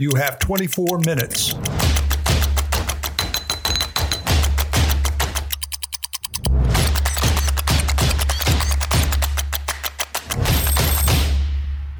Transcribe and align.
You 0.00 0.10
have 0.14 0.38
24 0.38 1.00
minutes. 1.00 1.54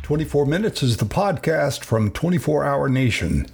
Twenty-four 0.02 0.46
Minutes 0.46 0.82
is 0.84 0.98
the 0.98 1.04
podcast 1.04 1.84
from 1.84 2.12
24 2.12 2.64
Hour 2.64 2.88
Nation. 2.88 3.46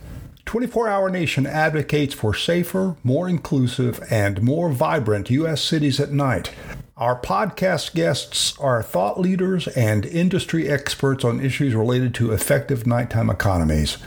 24 0.44 0.88
Hour 0.88 1.08
Nation 1.08 1.46
advocates 1.46 2.12
for 2.12 2.34
safer, 2.34 2.96
more 3.02 3.28
inclusive, 3.30 4.00
and 4.10 4.42
more 4.42 4.70
vibrant 4.70 5.30
U.S. 5.30 5.62
cities 5.62 5.98
at 5.98 6.12
night. 6.12 6.50
Our 6.96 7.20
podcast 7.20 7.92
guests 7.96 8.56
are 8.60 8.80
thought 8.80 9.18
leaders 9.18 9.66
and 9.66 10.06
industry 10.06 10.68
experts 10.68 11.24
on 11.24 11.44
issues 11.44 11.74
related 11.74 12.14
to 12.14 12.30
effective 12.30 12.86
nighttime 12.86 13.28
economies. 13.28 13.98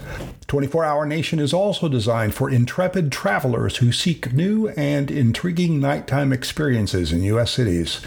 24 0.47 0.85
Hour 0.85 1.05
Nation 1.05 1.37
is 1.37 1.53
also 1.53 1.89
designed 1.89 2.33
for 2.33 2.49
intrepid 2.49 3.11
travelers 3.11 3.77
who 3.77 3.91
seek 3.91 4.31
new 4.31 4.69
and 4.69 5.11
intriguing 5.11 5.81
nighttime 5.81 6.31
experiences 6.31 7.11
in 7.11 7.23
U.S. 7.23 7.51
cities. 7.51 7.99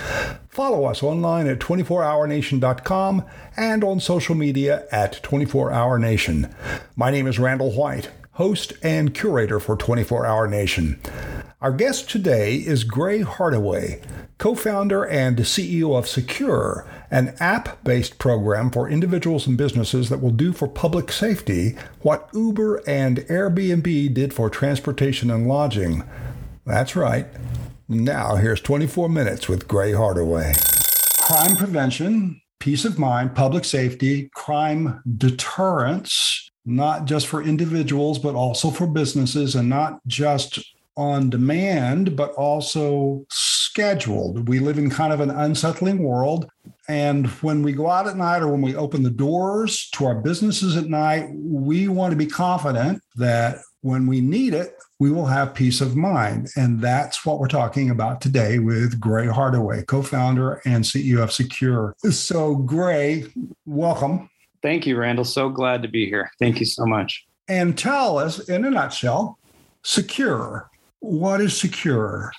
Follow 0.48 0.86
us 0.86 1.02
online 1.02 1.47
at 1.47 1.58
24hournation.com 1.58 3.27
and 3.58 3.84
on 3.84 4.00
social 4.00 4.34
media 4.34 4.86
at 4.91 5.22
24hournation. 5.22 6.50
My 6.97 7.10
name 7.10 7.27
is 7.27 7.38
Randall 7.38 7.72
White, 7.72 8.08
host 8.33 8.72
and 8.83 9.12
curator 9.12 9.60
for 9.60 9.77
24 9.77 10.24
Hour 10.24 10.48
Nation. 10.48 10.98
Our 11.62 11.73
guest 11.73 12.09
today 12.09 12.55
is 12.55 12.84
Gray 12.84 13.20
Hardaway, 13.20 14.00
co 14.38 14.55
founder 14.55 15.05
and 15.05 15.37
CEO 15.37 15.95
of 15.95 16.06
Secur, 16.06 16.88
an 17.10 17.34
app 17.38 17.84
based 17.84 18.16
program 18.16 18.70
for 18.70 18.88
individuals 18.88 19.46
and 19.46 19.59
businesses 19.59 20.09
that 20.09 20.23
will 20.23 20.30
do 20.30 20.55
for 20.55 20.66
public 20.66 21.12
safety 21.12 21.77
what 22.00 22.30
Uber 22.33 22.83
and 22.86 23.19
Airbnb 23.19 24.14
did 24.14 24.33
for 24.33 24.48
transportation 24.48 25.30
and 25.30 25.46
lodging. 25.46 26.03
That's 26.64 26.97
right. 26.97 27.27
Now, 27.91 28.36
here's 28.36 28.62
24 28.62 29.11
minutes 29.11 29.47
with 29.47 29.69
Gray 29.69 29.92
Hardaway. 29.92 30.55
Crime 31.19 31.56
prevention, 31.56 32.41
peace 32.58 32.86
of 32.86 32.98
mind, 32.98 33.34
public 33.34 33.66
safety, 33.66 34.31
crime 34.34 35.03
deterrence, 35.19 36.50
not 36.64 37.05
just 37.05 37.27
for 37.27 37.42
individuals, 37.42 38.19
but 38.19 38.34
also 38.34 38.70
for 38.70 38.86
businesses, 38.86 39.55
and 39.55 39.69
not 39.69 40.00
just 40.06 40.64
on 41.01 41.31
demand, 41.31 42.15
but 42.15 42.31
also 42.33 43.25
scheduled. 43.31 44.47
We 44.48 44.59
live 44.59 44.77
in 44.77 44.91
kind 44.91 45.15
of 45.15 45.20
an 45.20 45.31
unsettling 45.31 46.03
world. 46.03 46.51
And 46.89 47.27
when 47.41 47.62
we 47.62 47.73
go 47.73 47.89
out 47.89 48.06
at 48.06 48.19
night 48.19 48.43
or 48.43 48.48
when 48.48 48.61
we 48.61 48.77
open 48.77 49.03
the 49.03 49.11
doors 49.11 49.89
to 49.95 50.05
our 50.05 50.15
businesses 50.15 50.77
at 50.77 50.89
night, 50.89 51.31
we 51.33 51.89
want 51.89 52.11
to 52.11 52.17
be 52.17 52.27
confident 52.27 53.03
that 53.17 53.61
when 53.81 54.06
we 54.06 54.21
need 54.21 54.53
it, 54.53 54.75
we 54.98 55.11
will 55.11 55.25
have 55.25 55.55
peace 55.55 55.81
of 55.81 55.97
mind. 55.97 56.51
And 56.55 56.83
that's 56.83 57.25
what 57.25 57.39
we're 57.39 57.48
talking 57.48 57.89
about 57.89 58.21
today 58.21 58.59
with 58.59 59.01
Gray 59.01 59.27
Hardaway, 59.27 59.84
co 59.84 60.03
founder 60.03 60.61
and 60.67 60.84
CEO 60.84 61.23
of 61.23 61.31
Secur. 61.31 61.95
So, 62.12 62.56
Gray, 62.56 63.25
welcome. 63.65 64.28
Thank 64.61 64.87
you, 64.87 64.98
Randall. 64.98 65.25
So 65.25 65.48
glad 65.48 65.81
to 65.81 65.89
be 65.89 66.05
here. 66.05 66.31
Thank 66.39 66.61
you 66.61 66.67
so 66.67 66.84
much. 66.84 67.25
And 67.48 67.78
tell 67.78 68.19
us, 68.19 68.51
in 68.51 68.67
a 68.67 68.71
nutshell, 68.71 69.39
Secur. 69.83 70.67
What 71.01 71.41
is 71.41 71.53
Secur? 71.53 72.31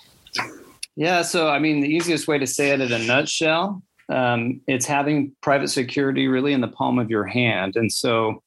Yeah, 0.96 1.24
so 1.24 1.50
I 1.50 1.60
mean, 1.60 1.82
the 1.82 1.90
easiest 1.90 2.28
way 2.28 2.38
to 2.38 2.48
say 2.48 2.70
it 2.70 2.82
in 2.82 2.92
a 2.92 3.00
nutshell, 3.00 3.82
um, 4.10 4.62
it's 4.68 4.86
having 4.86 5.36
private 5.42 5.70
security 5.70 6.28
really 6.28 6.54
in 6.54 6.62
the 6.62 6.68
palm 6.68 7.00
of 7.00 7.10
your 7.10 7.26
hand. 7.26 7.76
And 7.76 7.92
so 7.92 8.44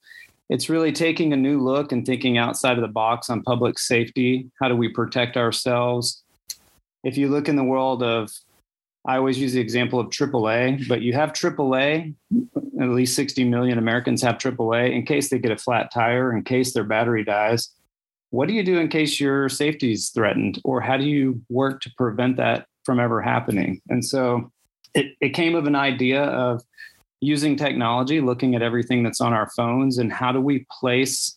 it's 0.50 0.68
really 0.68 0.92
taking 0.92 1.32
a 1.32 1.36
new 1.36 1.60
look 1.60 1.90
and 1.90 2.06
thinking 2.06 2.38
outside 2.38 2.76
of 2.76 2.82
the 2.82 2.88
box 2.88 3.28
on 3.28 3.42
public 3.42 3.78
safety. 3.78 4.50
How 4.60 4.68
do 4.68 4.76
we 4.76 4.88
protect 4.88 5.36
ourselves? 5.36 6.22
If 7.02 7.16
you 7.16 7.28
look 7.28 7.48
in 7.48 7.56
the 7.56 7.64
world 7.64 8.02
of, 8.02 8.30
I 9.06 9.16
always 9.16 9.38
use 9.38 9.52
the 9.52 9.60
example 9.60 9.98
of 9.98 10.08
AAA, 10.08 10.86
but 10.88 11.02
you 11.02 11.12
have 11.14 11.32
AAA, 11.32 12.14
at 12.80 12.88
least 12.88 13.16
60 13.16 13.44
million 13.44 13.78
Americans 13.78 14.22
have 14.22 14.36
AAA 14.36 14.92
in 14.92 15.04
case 15.04 15.28
they 15.28 15.38
get 15.38 15.50
a 15.50 15.56
flat 15.56 15.90
tire, 15.92 16.32
in 16.32 16.44
case 16.44 16.72
their 16.72 16.84
battery 16.84 17.24
dies 17.24 17.70
what 18.34 18.48
do 18.48 18.54
you 18.54 18.64
do 18.64 18.78
in 18.80 18.88
case 18.88 19.20
your 19.20 19.48
safety 19.48 19.92
is 19.92 20.10
threatened 20.10 20.60
or 20.64 20.80
how 20.80 20.96
do 20.96 21.04
you 21.04 21.40
work 21.48 21.80
to 21.82 21.90
prevent 21.96 22.36
that 22.36 22.66
from 22.82 22.98
ever 22.98 23.22
happening? 23.22 23.80
And 23.88 24.04
so 24.04 24.50
it, 24.92 25.14
it 25.20 25.30
came 25.30 25.54
of 25.54 25.68
an 25.68 25.76
idea 25.76 26.24
of 26.24 26.60
using 27.20 27.54
technology 27.54 28.20
looking 28.20 28.56
at 28.56 28.60
everything 28.60 29.04
that's 29.04 29.20
on 29.20 29.32
our 29.32 29.48
phones 29.50 29.98
and 29.98 30.12
how 30.12 30.32
do 30.32 30.40
we 30.40 30.66
place 30.80 31.36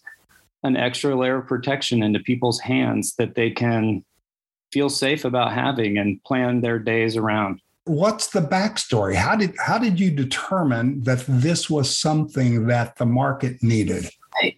an 0.64 0.76
extra 0.76 1.16
layer 1.16 1.38
of 1.38 1.48
protection 1.48 2.02
into 2.02 2.20
people's 2.20 2.60
hands 2.60 3.14
that 3.18 3.36
they 3.36 3.52
can 3.52 4.04
feel 4.74 4.90
safe 4.90 5.24
about 5.24 5.54
having 5.54 6.00
and 6.00 6.22
plan 6.24 6.62
their 6.62 6.80
days 6.80 7.16
around? 7.16 7.62
What's 7.84 8.30
the 8.32 8.42
backstory? 8.42 9.14
How 9.14 9.36
did 9.36 9.56
how 9.64 9.78
did 9.78 9.98
you 10.00 10.12
determine 10.12 11.04
that 11.04 11.24
this 11.28 11.70
was 11.70 11.96
something 11.96 12.66
that 12.68 12.98
the 12.98 13.06
market 13.06 13.62
needed 13.62 14.10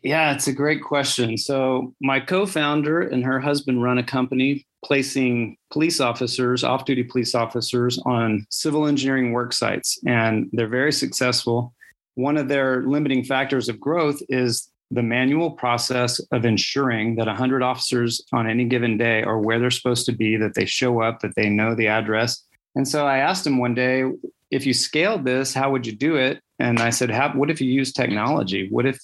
yeah, 0.03 0.33
it's 0.33 0.47
a 0.47 0.53
great 0.53 0.83
question. 0.83 1.37
So, 1.37 1.93
my 2.01 2.19
co 2.19 2.45
founder 2.45 3.01
and 3.01 3.23
her 3.23 3.39
husband 3.39 3.83
run 3.83 3.97
a 3.97 4.03
company 4.03 4.65
placing 4.83 5.57
police 5.71 5.99
officers, 5.99 6.63
off 6.63 6.85
duty 6.85 7.03
police 7.03 7.35
officers, 7.35 7.99
on 8.05 8.45
civil 8.49 8.87
engineering 8.87 9.31
work 9.31 9.53
sites, 9.53 9.99
and 10.05 10.49
they're 10.53 10.67
very 10.67 10.91
successful. 10.91 11.73
One 12.15 12.37
of 12.37 12.47
their 12.47 12.83
limiting 12.83 13.23
factors 13.23 13.69
of 13.69 13.79
growth 13.79 14.21
is 14.29 14.69
the 14.91 15.03
manual 15.03 15.51
process 15.51 16.19
of 16.31 16.45
ensuring 16.45 17.15
that 17.15 17.27
100 17.27 17.61
officers 17.61 18.21
on 18.33 18.49
any 18.49 18.65
given 18.65 18.97
day 18.97 19.21
are 19.23 19.39
where 19.39 19.59
they're 19.59 19.69
supposed 19.69 20.05
to 20.07 20.11
be, 20.11 20.35
that 20.37 20.55
they 20.55 20.65
show 20.65 21.01
up, 21.01 21.19
that 21.19 21.35
they 21.35 21.47
know 21.49 21.75
the 21.75 21.87
address. 21.87 22.43
And 22.75 22.87
so 22.87 23.05
I 23.05 23.19
asked 23.19 23.45
him 23.45 23.59
one 23.59 23.75
day, 23.75 24.03
if 24.51 24.65
you 24.65 24.73
scaled 24.73 25.25
this, 25.25 25.53
how 25.53 25.71
would 25.71 25.85
you 25.85 25.95
do 25.95 26.15
it? 26.15 26.41
And 26.57 26.79
I 26.79 26.89
said, 26.89 27.11
what 27.35 27.51
if 27.51 27.61
you 27.61 27.71
use 27.71 27.93
technology? 27.93 28.67
What 28.69 28.85
if 28.85 28.99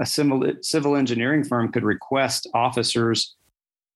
a 0.00 0.06
civil, 0.06 0.42
civil 0.62 0.96
engineering 0.96 1.44
firm 1.44 1.70
could 1.70 1.84
request 1.84 2.48
officers 2.54 3.36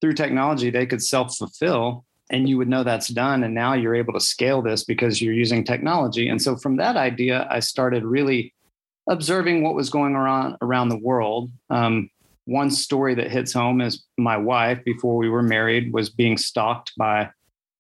through 0.01 0.13
technology, 0.13 0.71
they 0.71 0.87
could 0.87 1.03
self 1.03 1.37
fulfill 1.37 2.05
and 2.31 2.49
you 2.49 2.57
would 2.59 2.69
know 2.69 2.85
that's 2.85 3.09
done. 3.09 3.45
And 3.45 3.55
now 3.55 3.75
you're 3.75 3.95
able 3.95 4.13
to 4.15 4.21
scale 4.21 4.63
this 4.63 4.85
because 4.85 5.21
you're 5.21 5.35
using 5.35 5.65
technology. 5.65 6.29
And 6.29 6.41
so 6.41 6.57
from 6.57 6.77
that 6.77 6.97
idea, 6.97 7.47
I 7.51 7.61
started 7.61 8.05
really 8.05 8.55
observing 9.09 9.63
what 9.63 9.75
was 9.75 9.91
going 9.91 10.17
on 10.17 10.57
around 10.63 10.89
the 10.89 10.99
world. 10.99 11.51
Um, 11.71 12.11
one 12.47 12.71
story 12.71 13.15
that 13.15 13.31
hits 13.31 13.53
home 13.53 13.81
is 13.81 14.05
my 14.19 14.37
wife, 14.37 14.83
before 14.85 15.17
we 15.17 15.29
were 15.29 15.43
married, 15.43 15.93
was 15.93 16.11
being 16.11 16.37
stalked 16.37 16.93
by 16.97 17.31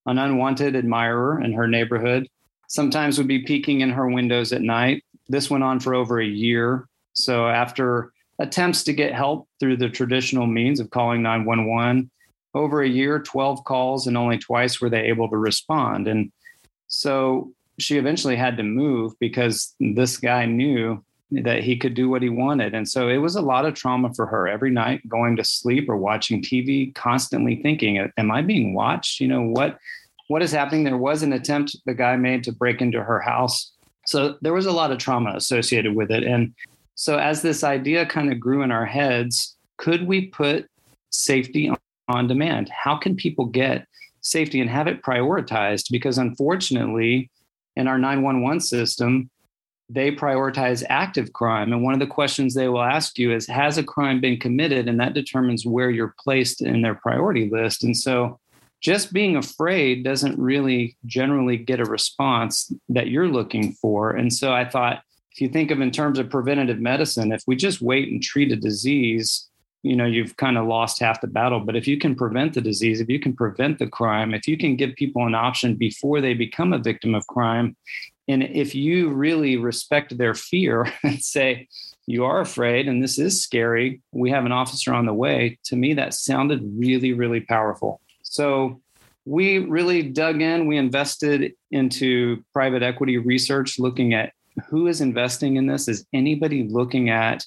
an 0.06 0.18
unwanted 0.18 0.76
admirer 0.76 1.42
in 1.42 1.52
her 1.52 1.66
neighborhood. 1.66 2.28
Sometimes 2.68 3.18
would 3.18 3.28
be 3.28 3.44
peeking 3.44 3.80
in 3.80 3.90
her 3.90 4.08
windows 4.08 4.52
at 4.52 4.62
night. 4.62 5.04
This 5.28 5.50
went 5.50 5.64
on 5.64 5.80
for 5.80 5.94
over 5.94 6.20
a 6.20 6.26
year. 6.26 6.86
So 7.14 7.48
after 7.48 8.12
attempts 8.38 8.82
to 8.84 8.92
get 8.92 9.14
help 9.14 9.48
through 9.60 9.76
the 9.76 9.88
traditional 9.88 10.46
means 10.46 10.80
of 10.80 10.90
calling 10.90 11.22
911. 11.22 12.10
Over 12.54 12.82
a 12.82 12.88
year, 12.88 13.18
12 13.18 13.64
calls, 13.64 14.06
and 14.06 14.16
only 14.16 14.38
twice 14.38 14.80
were 14.80 14.90
they 14.90 15.02
able 15.02 15.28
to 15.28 15.36
respond. 15.36 16.06
And 16.06 16.30
so 16.86 17.52
she 17.78 17.98
eventually 17.98 18.36
had 18.36 18.56
to 18.56 18.62
move 18.62 19.12
because 19.18 19.74
this 19.80 20.16
guy 20.16 20.46
knew 20.46 21.04
that 21.30 21.64
he 21.64 21.76
could 21.76 21.94
do 21.94 22.08
what 22.08 22.22
he 22.22 22.28
wanted. 22.28 22.74
And 22.74 22.88
so 22.88 23.08
it 23.08 23.16
was 23.16 23.34
a 23.34 23.42
lot 23.42 23.64
of 23.64 23.74
trauma 23.74 24.12
for 24.14 24.26
her 24.26 24.46
every 24.46 24.70
night 24.70 25.08
going 25.08 25.36
to 25.36 25.44
sleep 25.44 25.88
or 25.88 25.96
watching 25.96 26.42
TV, 26.42 26.94
constantly 26.94 27.56
thinking, 27.56 28.08
Am 28.16 28.30
I 28.30 28.42
being 28.42 28.74
watched? 28.74 29.20
You 29.20 29.28
know, 29.28 29.42
what 29.42 29.78
what 30.28 30.42
is 30.42 30.52
happening? 30.52 30.84
There 30.84 30.96
was 30.96 31.22
an 31.22 31.32
attempt 31.32 31.76
the 31.86 31.94
guy 31.94 32.16
made 32.16 32.44
to 32.44 32.52
break 32.52 32.80
into 32.80 33.02
her 33.02 33.20
house. 33.20 33.72
So 34.06 34.36
there 34.42 34.52
was 34.52 34.66
a 34.66 34.72
lot 34.72 34.92
of 34.92 34.98
trauma 34.98 35.32
associated 35.34 35.94
with 35.94 36.10
it. 36.10 36.24
And 36.24 36.54
so, 36.94 37.18
as 37.18 37.42
this 37.42 37.64
idea 37.64 38.06
kind 38.06 38.32
of 38.32 38.38
grew 38.38 38.62
in 38.62 38.70
our 38.70 38.86
heads, 38.86 39.56
could 39.78 40.06
we 40.06 40.26
put 40.26 40.68
safety 41.10 41.70
on 42.08 42.26
demand? 42.28 42.68
How 42.68 42.96
can 42.96 43.16
people 43.16 43.46
get 43.46 43.86
safety 44.20 44.60
and 44.60 44.70
have 44.70 44.86
it 44.86 45.02
prioritized? 45.02 45.90
Because 45.90 46.18
unfortunately, 46.18 47.30
in 47.76 47.88
our 47.88 47.98
911 47.98 48.60
system, 48.60 49.30
they 49.90 50.10
prioritize 50.10 50.84
active 50.88 51.32
crime. 51.32 51.72
And 51.72 51.82
one 51.82 51.94
of 51.94 52.00
the 52.00 52.06
questions 52.06 52.54
they 52.54 52.68
will 52.68 52.82
ask 52.82 53.18
you 53.18 53.32
is 53.32 53.46
Has 53.48 53.76
a 53.76 53.82
crime 53.82 54.20
been 54.20 54.38
committed? 54.38 54.88
And 54.88 54.98
that 55.00 55.14
determines 55.14 55.66
where 55.66 55.90
you're 55.90 56.14
placed 56.20 56.62
in 56.62 56.82
their 56.82 56.94
priority 56.94 57.50
list. 57.50 57.84
And 57.84 57.96
so, 57.96 58.38
just 58.80 59.14
being 59.14 59.36
afraid 59.36 60.04
doesn't 60.04 60.38
really 60.38 60.96
generally 61.06 61.56
get 61.56 61.80
a 61.80 61.84
response 61.84 62.70
that 62.90 63.08
you're 63.08 63.28
looking 63.28 63.72
for. 63.72 64.10
And 64.10 64.32
so, 64.32 64.52
I 64.52 64.64
thought, 64.64 65.02
if 65.34 65.40
you 65.40 65.48
think 65.48 65.72
of 65.72 65.80
in 65.80 65.90
terms 65.90 66.20
of 66.20 66.30
preventative 66.30 66.78
medicine, 66.78 67.32
if 67.32 67.42
we 67.48 67.56
just 67.56 67.82
wait 67.82 68.08
and 68.08 68.22
treat 68.22 68.52
a 68.52 68.56
disease, 68.56 69.48
you 69.82 69.96
know, 69.96 70.04
you've 70.04 70.36
kind 70.36 70.56
of 70.56 70.66
lost 70.66 71.00
half 71.00 71.20
the 71.20 71.26
battle. 71.26 71.58
But 71.58 71.74
if 71.74 71.88
you 71.88 71.98
can 71.98 72.14
prevent 72.14 72.54
the 72.54 72.60
disease, 72.60 73.00
if 73.00 73.08
you 73.08 73.18
can 73.18 73.34
prevent 73.34 73.80
the 73.80 73.88
crime, 73.88 74.32
if 74.32 74.46
you 74.46 74.56
can 74.56 74.76
give 74.76 74.94
people 74.94 75.26
an 75.26 75.34
option 75.34 75.74
before 75.74 76.20
they 76.20 76.34
become 76.34 76.72
a 76.72 76.78
victim 76.78 77.16
of 77.16 77.26
crime, 77.26 77.76
and 78.28 78.44
if 78.44 78.76
you 78.76 79.10
really 79.10 79.56
respect 79.56 80.16
their 80.16 80.34
fear 80.34 80.86
and 81.02 81.20
say, 81.20 81.66
you 82.06 82.24
are 82.24 82.40
afraid 82.40 82.86
and 82.86 83.02
this 83.02 83.18
is 83.18 83.42
scary. 83.42 84.00
We 84.12 84.30
have 84.30 84.44
an 84.44 84.52
officer 84.52 84.94
on 84.94 85.04
the 85.04 85.14
way. 85.14 85.58
To 85.64 85.76
me, 85.76 85.94
that 85.94 86.14
sounded 86.14 86.60
really, 86.76 87.12
really 87.12 87.40
powerful. 87.40 88.00
So 88.22 88.80
we 89.24 89.58
really 89.58 90.02
dug 90.02 90.40
in. 90.42 90.66
We 90.66 90.76
invested 90.76 91.54
into 91.72 92.44
private 92.52 92.82
equity 92.82 93.18
research, 93.18 93.80
looking 93.80 94.14
at 94.14 94.32
who 94.66 94.86
is 94.86 95.00
investing 95.00 95.56
in 95.56 95.66
this. 95.66 95.88
Is 95.88 96.06
anybody 96.12 96.64
looking 96.64 97.10
at 97.10 97.44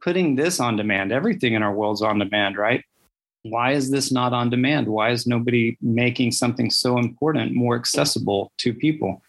putting 0.00 0.36
this 0.36 0.60
on 0.60 0.76
demand? 0.76 1.12
Everything 1.12 1.54
in 1.54 1.62
our 1.62 1.74
world's 1.74 2.02
on 2.02 2.18
demand, 2.18 2.56
right? 2.56 2.82
Why 3.42 3.72
is 3.72 3.90
this 3.90 4.10
not 4.10 4.32
on 4.32 4.50
demand? 4.50 4.88
Why 4.88 5.10
is 5.10 5.26
nobody 5.26 5.76
making 5.80 6.32
something 6.32 6.70
so 6.70 6.98
important 6.98 7.54
more 7.54 7.76
accessible 7.76 8.52
to 8.58 8.74
people? 8.74 9.22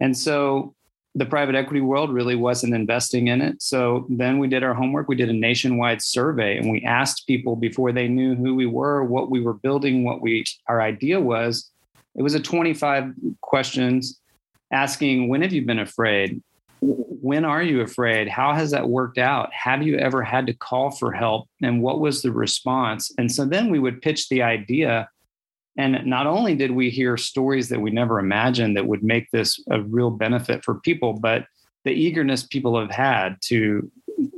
And 0.00 0.16
so 0.16 0.74
the 1.16 1.26
private 1.26 1.54
equity 1.54 1.80
world 1.80 2.12
really 2.12 2.36
wasn't 2.36 2.74
investing 2.74 3.28
in 3.28 3.40
it. 3.40 3.62
So 3.62 4.06
then 4.10 4.38
we 4.38 4.48
did 4.48 4.62
our 4.62 4.74
homework. 4.74 5.08
We 5.08 5.16
did 5.16 5.30
a 5.30 5.32
nationwide 5.32 6.02
survey 6.02 6.58
and 6.58 6.70
we 6.70 6.82
asked 6.82 7.26
people 7.26 7.56
before 7.56 7.90
they 7.90 8.06
knew 8.06 8.34
who 8.34 8.54
we 8.54 8.66
were, 8.66 9.02
what 9.02 9.30
we 9.30 9.40
were 9.40 9.54
building, 9.54 10.04
what 10.04 10.20
we 10.20 10.44
our 10.68 10.82
idea 10.82 11.18
was. 11.18 11.70
It 12.14 12.22
was 12.22 12.34
a 12.34 12.40
25 12.40 13.14
questions 13.40 14.20
asking 14.70 15.28
when 15.28 15.40
have 15.40 15.52
you 15.52 15.64
been 15.64 15.78
afraid? 15.78 16.42
When 16.86 17.44
are 17.44 17.62
you 17.62 17.80
afraid? 17.80 18.28
How 18.28 18.54
has 18.54 18.70
that 18.70 18.88
worked 18.88 19.18
out? 19.18 19.52
Have 19.52 19.82
you 19.82 19.96
ever 19.98 20.22
had 20.22 20.46
to 20.46 20.54
call 20.54 20.90
for 20.90 21.12
help? 21.12 21.48
And 21.62 21.82
what 21.82 22.00
was 22.00 22.22
the 22.22 22.32
response? 22.32 23.12
And 23.18 23.30
so 23.30 23.44
then 23.44 23.70
we 23.70 23.78
would 23.78 24.02
pitch 24.02 24.28
the 24.28 24.42
idea 24.42 25.08
and 25.78 26.06
not 26.06 26.26
only 26.26 26.54
did 26.54 26.70
we 26.70 26.90
hear 26.90 27.16
stories 27.16 27.68
that 27.68 27.80
we 27.80 27.90
never 27.90 28.18
imagined 28.18 28.76
that 28.76 28.86
would 28.86 29.02
make 29.02 29.30
this 29.30 29.62
a 29.70 29.82
real 29.82 30.10
benefit 30.10 30.64
for 30.64 30.76
people, 30.80 31.12
but 31.12 31.46
the 31.84 31.92
eagerness 31.92 32.44
people 32.44 32.78
have 32.78 32.90
had 32.90 33.36
to 33.42 33.90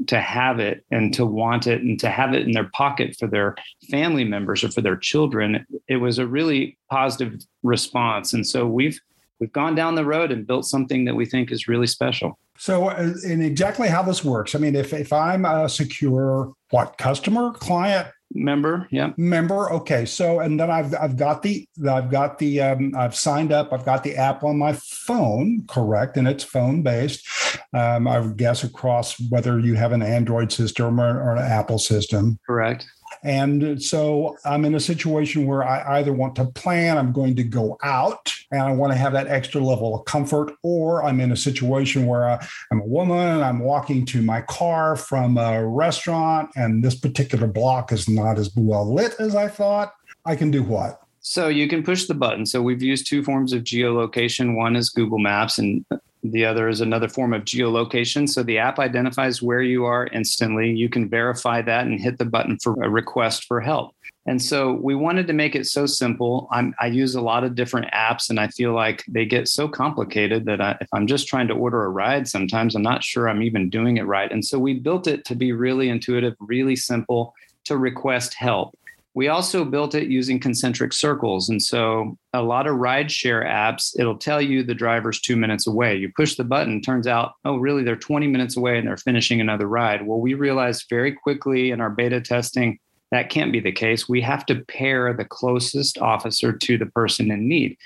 to 0.08 0.20
have 0.20 0.58
it 0.58 0.84
and 0.90 1.14
to 1.14 1.24
want 1.24 1.68
it 1.68 1.82
and 1.82 2.00
to 2.00 2.10
have 2.10 2.34
it 2.34 2.42
in 2.42 2.50
their 2.50 2.68
pocket 2.72 3.14
for 3.16 3.28
their 3.28 3.54
family 3.90 4.24
members 4.24 4.64
or 4.64 4.70
for 4.70 4.80
their 4.80 4.96
children 4.96 5.64
it 5.86 5.96
was 5.96 6.18
a 6.18 6.26
really 6.26 6.76
positive 6.90 7.40
response 7.62 8.32
and 8.32 8.44
so 8.44 8.66
we've 8.66 8.98
we've 9.40 9.52
gone 9.52 9.74
down 9.74 9.94
the 9.94 10.04
road 10.04 10.30
and 10.30 10.46
built 10.46 10.64
something 10.64 11.04
that 11.04 11.14
we 11.14 11.26
think 11.26 11.52
is 11.52 11.68
really 11.68 11.86
special. 11.86 12.38
So 12.58 12.88
uh, 12.88 13.14
and 13.24 13.42
exactly 13.42 13.88
how 13.88 14.02
this 14.02 14.24
works. 14.24 14.54
I 14.54 14.58
mean 14.58 14.74
if 14.74 14.92
if 14.92 15.12
i'm 15.12 15.44
a 15.44 15.66
Secur 15.66 16.52
what 16.70 16.98
customer 16.98 17.52
client? 17.52 18.08
Member 18.34 18.86
yeah. 18.90 19.12
Member? 19.16 19.72
Okay. 19.72 20.04
So 20.04 20.40
and 20.40 20.60
then 20.60 20.70
i've 20.70 20.94
i've 20.96 21.16
got 21.16 21.42
the 21.42 21.66
i've 21.88 22.10
got 22.10 22.38
the 22.38 22.60
um, 22.60 22.92
i've 22.96 23.14
signed 23.14 23.52
up 23.52 23.72
i've 23.72 23.86
got 23.86 24.02
the 24.02 24.16
app 24.16 24.44
on 24.44 24.58
my 24.58 24.72
phone 24.74 25.64
correct? 25.68 26.16
And 26.16 26.28
it's 26.28 26.44
phone 26.44 26.82
based 26.82 27.26
um, 27.72 28.06
i 28.06 28.18
would 28.18 28.36
guess 28.36 28.64
across 28.64 29.18
whether 29.30 29.58
you 29.58 29.74
have 29.74 29.92
an 29.92 30.02
android 30.02 30.52
system 30.52 31.00
or, 31.00 31.22
or 31.22 31.36
an 31.36 31.50
apple 31.50 31.78
system. 31.78 32.38
Correct 32.46 32.86
and 33.22 33.82
so 33.82 34.36
I'm 34.44 34.64
in 34.64 34.74
a 34.74 34.80
situation 34.80 35.46
where 35.46 35.64
I 35.64 35.98
either 35.98 36.12
want 36.12 36.34
to 36.36 36.46
plan, 36.46 36.98
I'm 36.98 37.12
going 37.12 37.36
to 37.36 37.44
go 37.44 37.76
out 37.82 38.32
and 38.50 38.62
I 38.62 38.72
want 38.72 38.92
to 38.92 38.98
have 38.98 39.12
that 39.12 39.26
extra 39.26 39.60
level 39.60 39.94
of 39.94 40.04
comfort, 40.04 40.52
or 40.62 41.04
I'm 41.04 41.20
in 41.20 41.32
a 41.32 41.36
situation 41.36 42.06
where 42.06 42.28
uh, 42.28 42.46
I'm 42.72 42.80
a 42.80 42.86
woman 42.86 43.18
and 43.18 43.44
I'm 43.44 43.60
walking 43.60 44.06
to 44.06 44.22
my 44.22 44.42
car 44.42 44.96
from 44.96 45.36
a 45.36 45.66
restaurant 45.66 46.50
and 46.56 46.82
this 46.82 46.94
particular 46.94 47.46
block 47.46 47.92
is 47.92 48.08
not 48.08 48.38
as 48.38 48.50
well 48.56 48.92
lit 48.92 49.14
as 49.18 49.34
I 49.34 49.48
thought. 49.48 49.94
I 50.24 50.36
can 50.36 50.50
do 50.50 50.62
what? 50.62 51.00
So 51.20 51.48
you 51.48 51.68
can 51.68 51.82
push 51.82 52.06
the 52.06 52.14
button. 52.14 52.46
So 52.46 52.62
we've 52.62 52.82
used 52.82 53.06
two 53.06 53.22
forms 53.22 53.52
of 53.52 53.64
geolocation. 53.64 54.56
One 54.56 54.76
is 54.76 54.88
Google 54.88 55.18
Maps, 55.18 55.58
and 55.58 55.84
the 56.22 56.44
other 56.44 56.68
is 56.68 56.80
another 56.80 57.08
form 57.08 57.32
of 57.32 57.44
geolocation. 57.44 58.28
So 58.28 58.42
the 58.42 58.58
app 58.58 58.78
identifies 58.78 59.42
where 59.42 59.62
you 59.62 59.84
are 59.84 60.08
instantly. 60.08 60.72
You 60.72 60.88
can 60.88 61.08
verify 61.08 61.62
that 61.62 61.86
and 61.86 62.00
hit 62.00 62.18
the 62.18 62.24
button 62.24 62.58
for 62.62 62.74
a 62.82 62.90
request 62.90 63.44
for 63.44 63.60
help. 63.60 63.94
And 64.26 64.42
so 64.42 64.72
we 64.72 64.94
wanted 64.94 65.26
to 65.28 65.32
make 65.32 65.54
it 65.54 65.66
so 65.66 65.86
simple. 65.86 66.48
I'm, 66.50 66.74
i 66.78 66.86
use 66.86 67.14
a 67.14 67.20
lot 67.20 67.44
of 67.44 67.54
different 67.54 67.90
apps, 67.92 68.28
and 68.28 68.38
I 68.38 68.48
feel 68.48 68.74
like 68.74 69.02
they 69.08 69.24
get 69.24 69.48
so 69.48 69.68
complicated 69.68 70.44
that 70.44 70.60
I, 70.60 70.76
if 70.82 70.88
I'm 70.92 71.06
just 71.06 71.28
trying 71.28 71.48
to 71.48 71.54
order 71.54 71.82
a 71.84 71.88
ride, 71.88 72.28
sometimes 72.28 72.74
I'm 72.74 72.82
not 72.82 73.02
sure 73.02 73.26
I'm 73.26 73.42
even 73.42 73.70
doing 73.70 73.96
it 73.96 74.06
right. 74.06 74.30
And 74.30 74.44
so 74.44 74.58
we 74.58 74.74
built 74.74 75.06
it 75.06 75.24
to 75.26 75.34
be 75.34 75.52
really 75.52 75.88
intuitive, 75.88 76.34
really 76.40 76.76
simple 76.76 77.34
to 77.64 77.78
request 77.78 78.34
help. 78.34 78.78
We 79.18 79.26
also 79.26 79.64
built 79.64 79.96
it 79.96 80.06
using 80.06 80.38
concentric 80.38 80.92
circles. 80.92 81.48
And 81.48 81.60
so 81.60 82.16
a 82.32 82.40
lot 82.40 82.68
of 82.68 82.76
rideshare 82.76 83.44
apps, 83.44 83.98
it'll 83.98 84.16
tell 84.16 84.40
you 84.40 84.62
the 84.62 84.76
driver's 84.76 85.20
two 85.20 85.34
minutes 85.34 85.66
away. 85.66 85.96
You 85.96 86.12
push 86.14 86.36
the 86.36 86.44
button, 86.44 86.80
turns 86.80 87.08
out, 87.08 87.32
oh, 87.44 87.56
really, 87.56 87.82
they're 87.82 87.96
20 87.96 88.28
minutes 88.28 88.56
away 88.56 88.78
and 88.78 88.86
they're 88.86 88.96
finishing 88.96 89.40
another 89.40 89.66
ride. 89.66 90.06
Well, 90.06 90.20
we 90.20 90.34
realized 90.34 90.84
very 90.88 91.10
quickly 91.10 91.72
in 91.72 91.80
our 91.80 91.90
beta 91.90 92.20
testing 92.20 92.78
that 93.10 93.28
can't 93.28 93.50
be 93.50 93.58
the 93.58 93.72
case. 93.72 94.08
We 94.08 94.20
have 94.20 94.46
to 94.46 94.60
pair 94.66 95.12
the 95.12 95.24
closest 95.24 95.98
officer 95.98 96.52
to 96.52 96.78
the 96.78 96.86
person 96.86 97.32
in 97.32 97.48
need. 97.48 97.76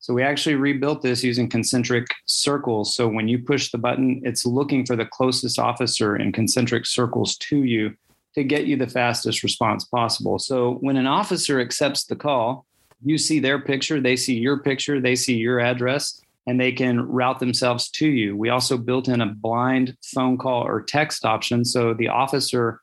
So 0.00 0.12
we 0.12 0.24
actually 0.24 0.56
rebuilt 0.56 1.00
this 1.00 1.22
using 1.22 1.48
concentric 1.48 2.08
circles. 2.26 2.96
So 2.96 3.06
when 3.06 3.28
you 3.28 3.38
push 3.38 3.70
the 3.70 3.78
button, 3.78 4.20
it's 4.24 4.44
looking 4.44 4.84
for 4.84 4.96
the 4.96 5.06
closest 5.06 5.60
officer 5.60 6.16
in 6.16 6.32
concentric 6.32 6.86
circles 6.86 7.36
to 7.36 7.62
you 7.62 7.96
to 8.34 8.44
get 8.44 8.66
you 8.66 8.76
the 8.76 8.86
fastest 8.86 9.42
response 9.42 9.84
possible. 9.84 10.38
So 10.38 10.74
when 10.80 10.96
an 10.96 11.06
officer 11.06 11.60
accepts 11.60 12.04
the 12.04 12.16
call, 12.16 12.66
you 13.04 13.18
see 13.18 13.40
their 13.40 13.58
picture, 13.58 14.00
they 14.00 14.16
see 14.16 14.38
your 14.38 14.60
picture, 14.60 15.00
they 15.00 15.16
see 15.16 15.36
your 15.36 15.60
address, 15.60 16.22
and 16.46 16.60
they 16.60 16.72
can 16.72 17.00
route 17.00 17.40
themselves 17.40 17.88
to 17.90 18.06
you. 18.06 18.36
We 18.36 18.48
also 18.48 18.76
built 18.76 19.08
in 19.08 19.20
a 19.20 19.26
blind 19.26 19.96
phone 20.02 20.38
call 20.38 20.66
or 20.66 20.82
text 20.82 21.24
option. 21.24 21.64
So 21.64 21.94
the 21.94 22.08
officer 22.08 22.80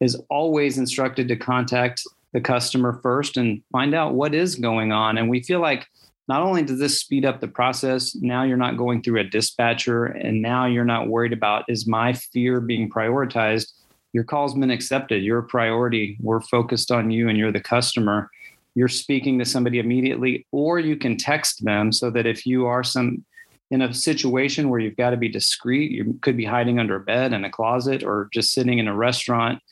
is 0.00 0.16
always 0.28 0.78
instructed 0.78 1.28
to 1.28 1.36
contact 1.36 2.02
the 2.32 2.40
customer 2.40 2.98
first 3.02 3.36
and 3.36 3.62
find 3.72 3.94
out 3.94 4.14
what 4.14 4.34
is 4.34 4.56
going 4.56 4.90
on. 4.90 5.18
And 5.18 5.28
we 5.28 5.42
feel 5.42 5.60
like 5.60 5.86
not 6.28 6.42
only 6.42 6.62
does 6.62 6.78
this 6.78 7.00
speed 7.00 7.24
up 7.24 7.40
the 7.40 7.48
process, 7.48 8.14
now 8.14 8.42
you're 8.42 8.56
not 8.56 8.76
going 8.76 9.02
through 9.02 9.20
a 9.20 9.24
dispatcher, 9.24 10.04
and 10.04 10.40
now 10.40 10.66
you're 10.66 10.84
not 10.84 11.08
worried 11.08 11.32
about 11.32 11.64
is 11.68 11.86
my 11.86 12.12
fear 12.12 12.60
being 12.60 12.88
prioritized 12.88 13.72
your 14.12 14.24
call's 14.24 14.54
been 14.54 14.70
accepted. 14.70 15.22
You're 15.22 15.38
a 15.38 15.44
priority. 15.44 16.16
We're 16.20 16.40
focused 16.40 16.90
on 16.90 17.10
you 17.10 17.28
and 17.28 17.38
you're 17.38 17.52
the 17.52 17.60
customer. 17.60 18.30
You're 18.74 18.88
speaking 18.88 19.38
to 19.38 19.44
somebody 19.44 19.78
immediately, 19.78 20.46
or 20.52 20.78
you 20.78 20.96
can 20.96 21.16
text 21.16 21.64
them 21.64 21.92
so 21.92 22.10
that 22.10 22.26
if 22.26 22.46
you 22.46 22.66
are 22.66 22.84
some 22.84 23.24
in 23.70 23.80
a 23.80 23.94
situation 23.94 24.68
where 24.68 24.80
you've 24.80 24.96
got 24.96 25.10
to 25.10 25.16
be 25.16 25.30
discreet, 25.30 25.90
you 25.90 26.18
could 26.20 26.36
be 26.36 26.44
hiding 26.44 26.78
under 26.78 26.96
a 26.96 27.00
bed 27.00 27.32
in 27.32 27.44
a 27.44 27.50
closet 27.50 28.02
or 28.02 28.28
just 28.30 28.52
sitting 28.52 28.78
in 28.78 28.86
a 28.86 28.94
restaurant, 28.94 29.62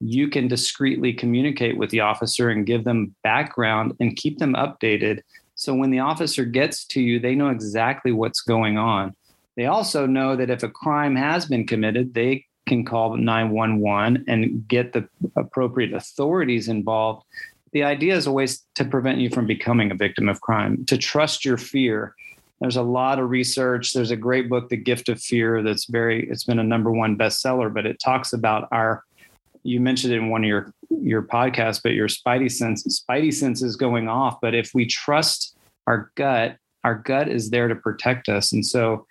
you 0.00 0.28
can 0.28 0.48
discreetly 0.48 1.12
communicate 1.12 1.76
with 1.76 1.90
the 1.90 2.00
officer 2.00 2.50
and 2.50 2.66
give 2.66 2.82
them 2.82 3.14
background 3.22 3.94
and 4.00 4.16
keep 4.16 4.38
them 4.38 4.54
updated. 4.54 5.20
So 5.54 5.72
when 5.72 5.92
the 5.92 6.00
officer 6.00 6.44
gets 6.44 6.84
to 6.86 7.00
you, 7.00 7.20
they 7.20 7.36
know 7.36 7.50
exactly 7.50 8.10
what's 8.10 8.40
going 8.40 8.76
on. 8.76 9.14
They 9.56 9.66
also 9.66 10.04
know 10.04 10.34
that 10.34 10.50
if 10.50 10.64
a 10.64 10.68
crime 10.68 11.14
has 11.14 11.46
been 11.46 11.64
committed, 11.64 12.12
they 12.12 12.46
can 12.66 12.84
call 12.84 13.16
911 13.16 14.24
and 14.28 14.66
get 14.68 14.92
the 14.92 15.08
appropriate 15.36 15.92
authorities 15.92 16.68
involved. 16.68 17.24
The 17.72 17.82
idea 17.82 18.14
is 18.14 18.26
always 18.26 18.64
to 18.76 18.84
prevent 18.84 19.18
you 19.18 19.30
from 19.30 19.46
becoming 19.46 19.90
a 19.90 19.96
victim 19.96 20.28
of 20.28 20.40
crime, 20.40 20.84
to 20.86 20.96
trust 20.96 21.44
your 21.44 21.58
fear. 21.58 22.14
There's 22.60 22.76
a 22.76 22.82
lot 22.82 23.18
of 23.18 23.30
research. 23.30 23.92
There's 23.92 24.12
a 24.12 24.16
great 24.16 24.48
book, 24.48 24.68
The 24.68 24.76
Gift 24.76 25.08
of 25.08 25.20
Fear, 25.20 25.62
that's 25.62 25.86
very, 25.86 26.28
it's 26.30 26.44
been 26.44 26.60
a 26.60 26.64
number 26.64 26.90
one 26.90 27.18
bestseller, 27.18 27.72
but 27.72 27.84
it 27.84 27.98
talks 27.98 28.32
about 28.32 28.68
our, 28.70 29.02
you 29.64 29.80
mentioned 29.80 30.12
it 30.12 30.18
in 30.18 30.30
one 30.30 30.44
of 30.44 30.48
your, 30.48 30.72
your 30.88 31.22
podcasts, 31.22 31.80
but 31.82 31.92
your 31.92 32.08
spidey 32.08 32.50
sense, 32.50 32.84
spidey 32.84 33.32
sense 33.32 33.62
is 33.62 33.76
going 33.76 34.08
off. 34.08 34.38
But 34.40 34.54
if 34.54 34.70
we 34.72 34.86
trust 34.86 35.56
our 35.86 36.10
gut, 36.14 36.56
our 36.84 36.94
gut 36.94 37.28
is 37.28 37.50
there 37.50 37.66
to 37.66 37.74
protect 37.74 38.28
us. 38.28 38.52
And 38.52 38.64
so 38.64 39.06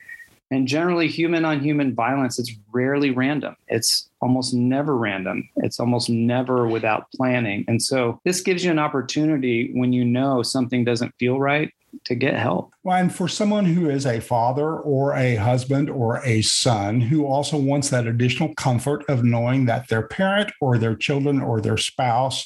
and 0.53 0.67
generally, 0.67 1.07
human 1.07 1.45
on 1.45 1.61
human 1.61 1.95
violence, 1.95 2.37
it's 2.39 2.53
rarely 2.71 3.11
random. 3.11 3.55
It's 3.67 4.09
almost 4.21 4.53
never 4.53 4.95
random. 4.95 5.49
It's 5.57 5.79
almost 5.79 6.09
never 6.09 6.67
without 6.67 7.11
planning. 7.15 7.65
And 7.67 7.81
so 7.81 8.19
this 8.23 8.41
gives 8.41 8.63
you 8.63 8.71
an 8.71 8.79
opportunity 8.79 9.71
when 9.73 9.93
you 9.93 10.05
know 10.05 10.43
something 10.43 10.83
doesn't 10.83 11.15
feel 11.19 11.39
right 11.39 11.71
to 12.05 12.15
get 12.15 12.35
help. 12.35 12.73
Well, 12.83 12.97
and 12.97 13.13
for 13.13 13.27
someone 13.27 13.65
who 13.65 13.89
is 13.89 14.05
a 14.05 14.19
father 14.19 14.77
or 14.77 15.15
a 15.15 15.35
husband 15.35 15.89
or 15.89 16.23
a 16.25 16.41
son 16.41 17.01
who 17.01 17.25
also 17.25 17.57
wants 17.57 17.89
that 17.89 18.07
additional 18.07 18.53
comfort 18.55 19.03
of 19.09 19.23
knowing 19.23 19.65
that 19.65 19.87
their 19.87 20.07
parent 20.07 20.51
or 20.59 20.77
their 20.77 20.95
children 20.95 21.41
or 21.41 21.61
their 21.61 21.77
spouse 21.77 22.45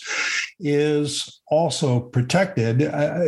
is 0.59 1.41
also 1.49 1.99
protected, 1.99 2.83
uh, 2.83 3.19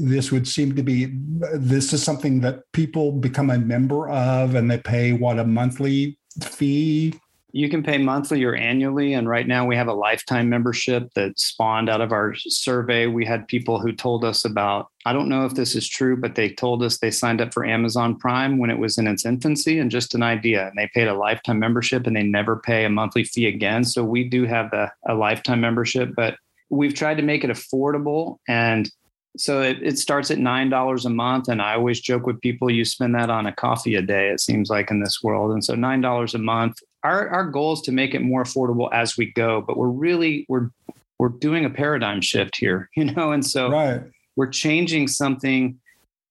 this 0.00 0.30
would 0.30 0.46
seem 0.46 0.74
to 0.76 0.82
be 0.82 1.12
this 1.54 1.92
is 1.92 2.02
something 2.02 2.40
that 2.40 2.60
people 2.72 3.12
become 3.12 3.50
a 3.50 3.58
member 3.58 4.08
of 4.08 4.54
and 4.54 4.70
they 4.70 4.78
pay 4.78 5.12
what 5.12 5.38
a 5.38 5.44
monthly 5.44 6.18
fee 6.42 7.14
You 7.52 7.68
can 7.68 7.82
pay 7.82 7.96
monthly 7.96 8.44
or 8.44 8.54
annually. 8.54 9.14
And 9.14 9.28
right 9.28 9.46
now 9.46 9.66
we 9.66 9.76
have 9.76 9.86
a 9.88 9.94
lifetime 9.94 10.48
membership 10.48 11.12
that 11.14 11.38
spawned 11.38 11.88
out 11.88 12.00
of 12.00 12.12
our 12.12 12.34
survey. 12.34 13.06
We 13.06 13.24
had 13.24 13.48
people 13.48 13.80
who 13.80 13.92
told 13.92 14.24
us 14.24 14.44
about, 14.44 14.88
I 15.06 15.12
don't 15.12 15.28
know 15.28 15.46
if 15.46 15.54
this 15.54 15.74
is 15.74 15.88
true, 15.88 16.16
but 16.16 16.34
they 16.34 16.50
told 16.50 16.82
us 16.82 16.98
they 16.98 17.10
signed 17.10 17.40
up 17.40 17.54
for 17.54 17.64
Amazon 17.64 18.16
Prime 18.16 18.58
when 18.58 18.70
it 18.70 18.78
was 18.78 18.98
in 18.98 19.06
its 19.06 19.24
infancy 19.24 19.78
and 19.78 19.90
just 19.90 20.14
an 20.14 20.22
idea. 20.22 20.68
And 20.68 20.76
they 20.76 20.90
paid 20.92 21.08
a 21.08 21.14
lifetime 21.14 21.58
membership 21.58 22.06
and 22.06 22.16
they 22.16 22.22
never 22.22 22.56
pay 22.56 22.84
a 22.84 22.90
monthly 22.90 23.24
fee 23.24 23.46
again. 23.46 23.84
So 23.84 24.04
we 24.04 24.28
do 24.28 24.44
have 24.44 24.72
a, 24.72 24.92
a 25.08 25.14
lifetime 25.14 25.60
membership, 25.60 26.10
but 26.16 26.36
we've 26.68 26.94
tried 26.94 27.16
to 27.16 27.22
make 27.22 27.44
it 27.44 27.50
affordable 27.50 28.38
and 28.48 28.90
so 29.38 29.60
it, 29.60 29.82
it 29.82 29.98
starts 29.98 30.30
at 30.30 30.38
nine 30.38 30.70
dollars 30.70 31.04
a 31.04 31.10
month 31.10 31.48
and 31.48 31.60
i 31.60 31.74
always 31.74 32.00
joke 32.00 32.26
with 32.26 32.40
people 32.40 32.70
you 32.70 32.84
spend 32.84 33.14
that 33.14 33.30
on 33.30 33.46
a 33.46 33.54
coffee 33.54 33.94
a 33.94 34.02
day 34.02 34.30
it 34.30 34.40
seems 34.40 34.70
like 34.70 34.90
in 34.90 35.00
this 35.00 35.22
world 35.22 35.52
and 35.52 35.64
so 35.64 35.74
nine 35.74 36.00
dollars 36.00 36.34
a 36.34 36.38
month 36.38 36.78
our, 37.06 37.28
our 37.28 37.44
goal 37.44 37.72
is 37.72 37.80
to 37.82 37.92
make 37.92 38.14
it 38.14 38.22
more 38.22 38.42
affordable 38.42 38.88
as 38.92 39.16
we 39.16 39.32
go 39.32 39.60
but 39.60 39.76
we're 39.76 39.88
really 39.88 40.44
we're 40.48 40.70
we're 41.18 41.28
doing 41.28 41.64
a 41.64 41.70
paradigm 41.70 42.20
shift 42.20 42.56
here 42.56 42.90
you 42.96 43.04
know 43.04 43.32
and 43.32 43.46
so 43.46 43.70
right. 43.70 44.02
we're 44.36 44.46
changing 44.46 45.08
something 45.08 45.78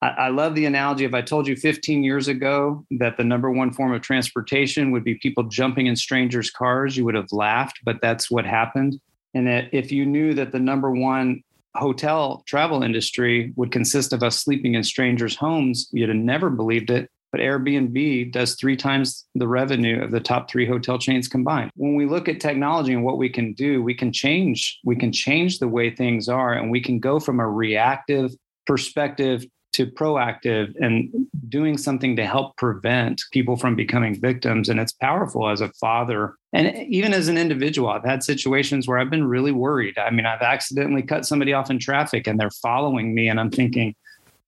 I, 0.02 0.08
I 0.10 0.28
love 0.30 0.56
the 0.56 0.66
analogy 0.66 1.06
if 1.06 1.14
i 1.14 1.22
told 1.22 1.48
you 1.48 1.56
15 1.56 2.04
years 2.04 2.28
ago 2.28 2.86
that 2.92 3.18
the 3.18 3.24
number 3.24 3.52
one 3.52 3.72
form 3.72 3.94
of 3.94 4.02
transportation 4.02 4.92
would 4.92 5.04
be 5.04 5.16
people 5.16 5.44
jumping 5.44 5.88
in 5.88 5.96
strangers 5.96 6.52
cars 6.52 6.98
you 6.98 7.06
would 7.06 7.16
have 7.16 7.32
laughed 7.32 7.80
but 7.84 8.02
that's 8.02 8.30
what 8.30 8.46
happened 8.46 9.00
and 9.34 9.48
that 9.48 9.70
if 9.74 9.92
you 9.92 10.06
knew 10.06 10.34
that 10.34 10.52
the 10.52 10.60
number 10.60 10.92
one 10.92 11.44
hotel 11.76 12.44
travel 12.48 12.84
industry 12.84 13.54
would 13.56 13.72
consist 13.72 14.14
of 14.14 14.24
us 14.24 14.42
sleeping 14.42 14.74
in 14.76 14.84
strangers' 14.84 15.36
homes, 15.36 15.90
you'd 15.92 16.10
have 16.10 16.18
never 16.18 16.50
believed 16.50 16.90
it. 16.90 17.10
But 17.36 17.42
Airbnb 17.42 18.32
does 18.32 18.56
three 18.56 18.78
times 18.78 19.26
the 19.36 19.50
revenue 19.50 20.02
of 20.02 20.12
the 20.12 20.22
top 20.22 20.50
three 20.50 20.66
hotel 20.66 20.98
chains 20.98 21.28
combined. 21.28 21.70
When 21.76 21.96
we 21.96 22.06
look 22.06 22.30
at 22.30 22.40
technology 22.40 22.94
and 22.94 23.04
what 23.04 23.18
we 23.18 23.28
can 23.28 23.52
do, 23.52 23.84
we 23.84 23.94
can 23.94 24.14
change, 24.14 24.80
we 24.86 24.96
can 24.96 25.12
change 25.12 25.60
the 25.60 25.68
way 25.68 25.94
things 25.94 26.30
are, 26.30 26.54
and 26.54 26.72
we 26.72 26.80
can 26.80 26.98
go 26.98 27.20
from 27.20 27.42
a 27.42 27.50
reactive 27.50 28.32
perspective 28.66 29.44
to 29.74 29.86
proactive 29.86 30.74
and 30.80 31.10
doing 31.50 31.78
something 31.78 32.16
to 32.16 32.26
help 32.26 32.56
prevent 32.56 33.22
people 33.34 33.58
from 33.58 33.76
becoming 33.76 34.18
victims. 34.18 34.70
And 34.70 34.80
it's 34.80 34.94
powerful 34.94 35.50
as 35.50 35.60
a 35.60 35.74
father. 35.82 36.36
And 36.54 36.88
even 36.88 37.14
as 37.14 37.28
an 37.28 37.38
individual, 37.38 37.90
I've 37.90 38.06
had 38.06 38.24
situations 38.24 38.88
where 38.88 38.98
I've 38.98 39.10
been 39.10 39.28
really 39.28 39.52
worried. 39.52 39.98
I 39.98 40.10
mean, 40.10 40.26
I've 40.26 40.42
accidentally 40.42 41.02
cut 41.02 41.26
somebody 41.26 41.52
off 41.52 41.70
in 41.70 41.80
traffic 41.80 42.28
and 42.28 42.40
they're 42.40 42.50
following 42.62 43.14
me, 43.14 43.28
and 43.28 43.42
I'm 43.42 43.52
thinking, 43.52 43.94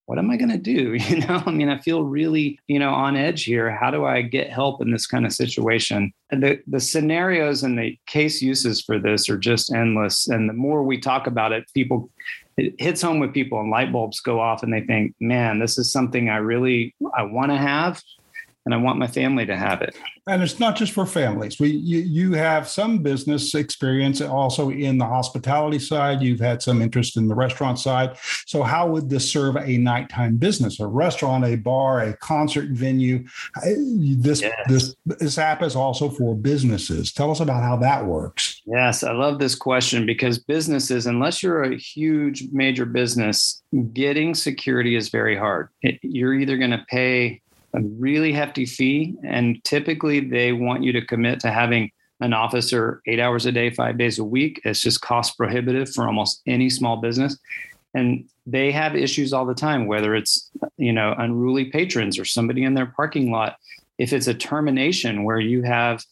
what 0.08 0.18
am 0.18 0.32
I 0.32 0.38
going 0.38 0.52
to 0.52 0.58
do? 0.58 0.98
You 1.08 1.20
know, 1.20 1.42
I 1.46 1.52
mean, 1.52 1.70
I 1.70 1.78
feel 1.80 2.04
really, 2.04 2.60
you 2.68 2.80
know, 2.80 2.94
on 2.94 3.16
edge 3.16 3.44
here. 3.44 3.72
How 3.72 3.92
do 3.92 4.06
I 4.06 4.22
get 4.22 4.50
help 4.50 4.82
in 4.82 4.92
this 4.92 5.08
kind 5.08 5.26
of 5.26 5.32
situation? 5.32 6.12
And 6.32 6.44
the 6.44 6.60
the 6.68 6.80
scenarios 6.80 7.64
and 7.64 7.78
the 7.78 7.98
case 8.08 8.42
uses 8.42 8.82
for 8.82 9.00
this 9.00 9.30
are 9.30 9.38
just 9.38 9.74
endless. 9.74 10.28
And 10.28 10.50
the 10.50 10.54
more 10.54 10.84
we 10.84 11.00
talk 11.00 11.28
about 11.28 11.54
it, 11.54 11.64
people 11.74 12.10
it 12.58 12.74
hits 12.80 13.02
home 13.02 13.20
with 13.20 13.34
people 13.34 13.60
and 13.60 13.70
light 13.70 13.92
bulbs 13.92 14.20
go 14.20 14.40
off 14.40 14.64
and 14.64 14.74
they 14.74 14.82
think, 14.82 15.14
man, 15.20 15.60
this 15.60 15.78
is 15.78 15.92
something 15.92 16.30
I 16.30 16.38
really 16.38 16.96
I 17.16 17.24
want 17.24 17.52
to 17.52 17.58
have 17.58 18.02
and 18.68 18.74
I 18.74 18.78
want 18.78 19.00
my 19.00 19.08
family 19.08 19.46
to 19.46 19.56
have 19.56 19.82
it. 19.82 19.96
And 20.28 20.44
it's 20.44 20.60
not 20.60 20.76
just 20.76 20.92
for 20.92 21.06
families. 21.06 21.58
We 21.58 21.70
you, 21.70 22.00
you 22.00 22.34
have 22.34 22.68
some 22.68 22.98
business 22.98 23.56
experience 23.56 24.20
also 24.20 24.72
in 24.72 24.98
the 24.98 25.06
hospitality 25.06 25.80
side. 25.80 26.22
You've 26.22 26.42
had 26.42 26.62
some 26.62 26.82
interest 26.82 27.16
in 27.16 27.30
the 27.30 27.34
restaurant 27.34 27.80
side. 27.80 28.18
So 28.46 28.64
how 28.64 28.90
would 28.90 29.10
this 29.10 29.32
serve 29.32 29.56
a 29.56 29.78
nighttime 29.78 30.36
business? 30.36 30.82
A 30.82 30.86
restaurant, 30.86 31.46
a 31.46 31.56
bar, 31.56 32.02
a 32.02 32.18
concert 32.18 32.68
venue. 32.72 33.24
This 33.64 34.42
yes. 34.42 34.54
this 34.68 34.96
this 35.06 35.38
app 35.38 35.64
is 35.64 35.78
also 35.78 36.10
for 36.10 36.36
businesses. 36.36 37.14
Tell 37.14 37.32
us 37.32 37.40
about 37.40 37.64
how 37.64 37.78
that 37.78 38.06
works. 38.06 38.62
Yes, 38.66 39.06
I 39.06 39.14
love 39.14 39.40
this 39.40 39.56
question 39.56 40.06
because 40.06 40.40
businesses, 40.40 41.06
unless 41.06 41.42
you're 41.42 41.64
a 41.64 41.78
huge 41.78 42.50
major 42.52 42.86
business, 42.86 43.64
getting 43.94 44.36
security 44.36 44.98
is 44.98 45.08
very 45.08 45.38
hard. 45.38 45.70
It, 45.82 46.00
you're 46.02 46.34
either 46.34 46.58
going 46.58 46.72
to 46.72 46.86
pay 46.90 47.42
a 47.78 47.82
really 47.82 48.34
hefty 48.34 48.66
fee. 48.66 49.16
And 49.24 49.64
typically 49.64 50.20
they 50.20 50.52
want 50.52 50.84
you 50.84 50.92
to 50.94 51.06
commit 51.06 51.40
to 51.42 51.52
having 51.52 51.92
an 52.20 52.34
officer 52.34 53.02
eight 53.06 53.20
hours 53.20 53.46
a 53.46 53.52
day, 53.52 53.70
five 53.70 53.98
days 53.98 54.18
a 54.18 54.24
week. 54.24 54.60
It's 54.66 54.82
just 54.82 55.02
cost 55.02 55.38
prohibitive 55.38 55.94
for 55.94 56.08
almost 56.08 56.42
any 56.48 56.70
small 56.70 56.98
business. 56.98 57.38
And 57.94 58.26
they 58.48 58.72
have 58.72 58.96
issues 58.96 59.34
all 59.34 59.46
the 59.46 59.54
time, 59.54 59.86
whether 59.86 60.16
it's, 60.16 60.50
you 60.78 60.92
know, 60.92 61.14
unruly 61.18 61.66
patrons 61.66 62.18
or 62.18 62.26
somebody 62.26 62.64
in 62.64 62.74
their 62.74 62.88
parking 62.88 63.32
lot. 63.32 63.58
If 64.00 64.14
it's 64.14 64.28
a 64.28 64.34
termination 64.34 65.24
where 65.24 65.40
you 65.40 65.62
have, 65.64 66.04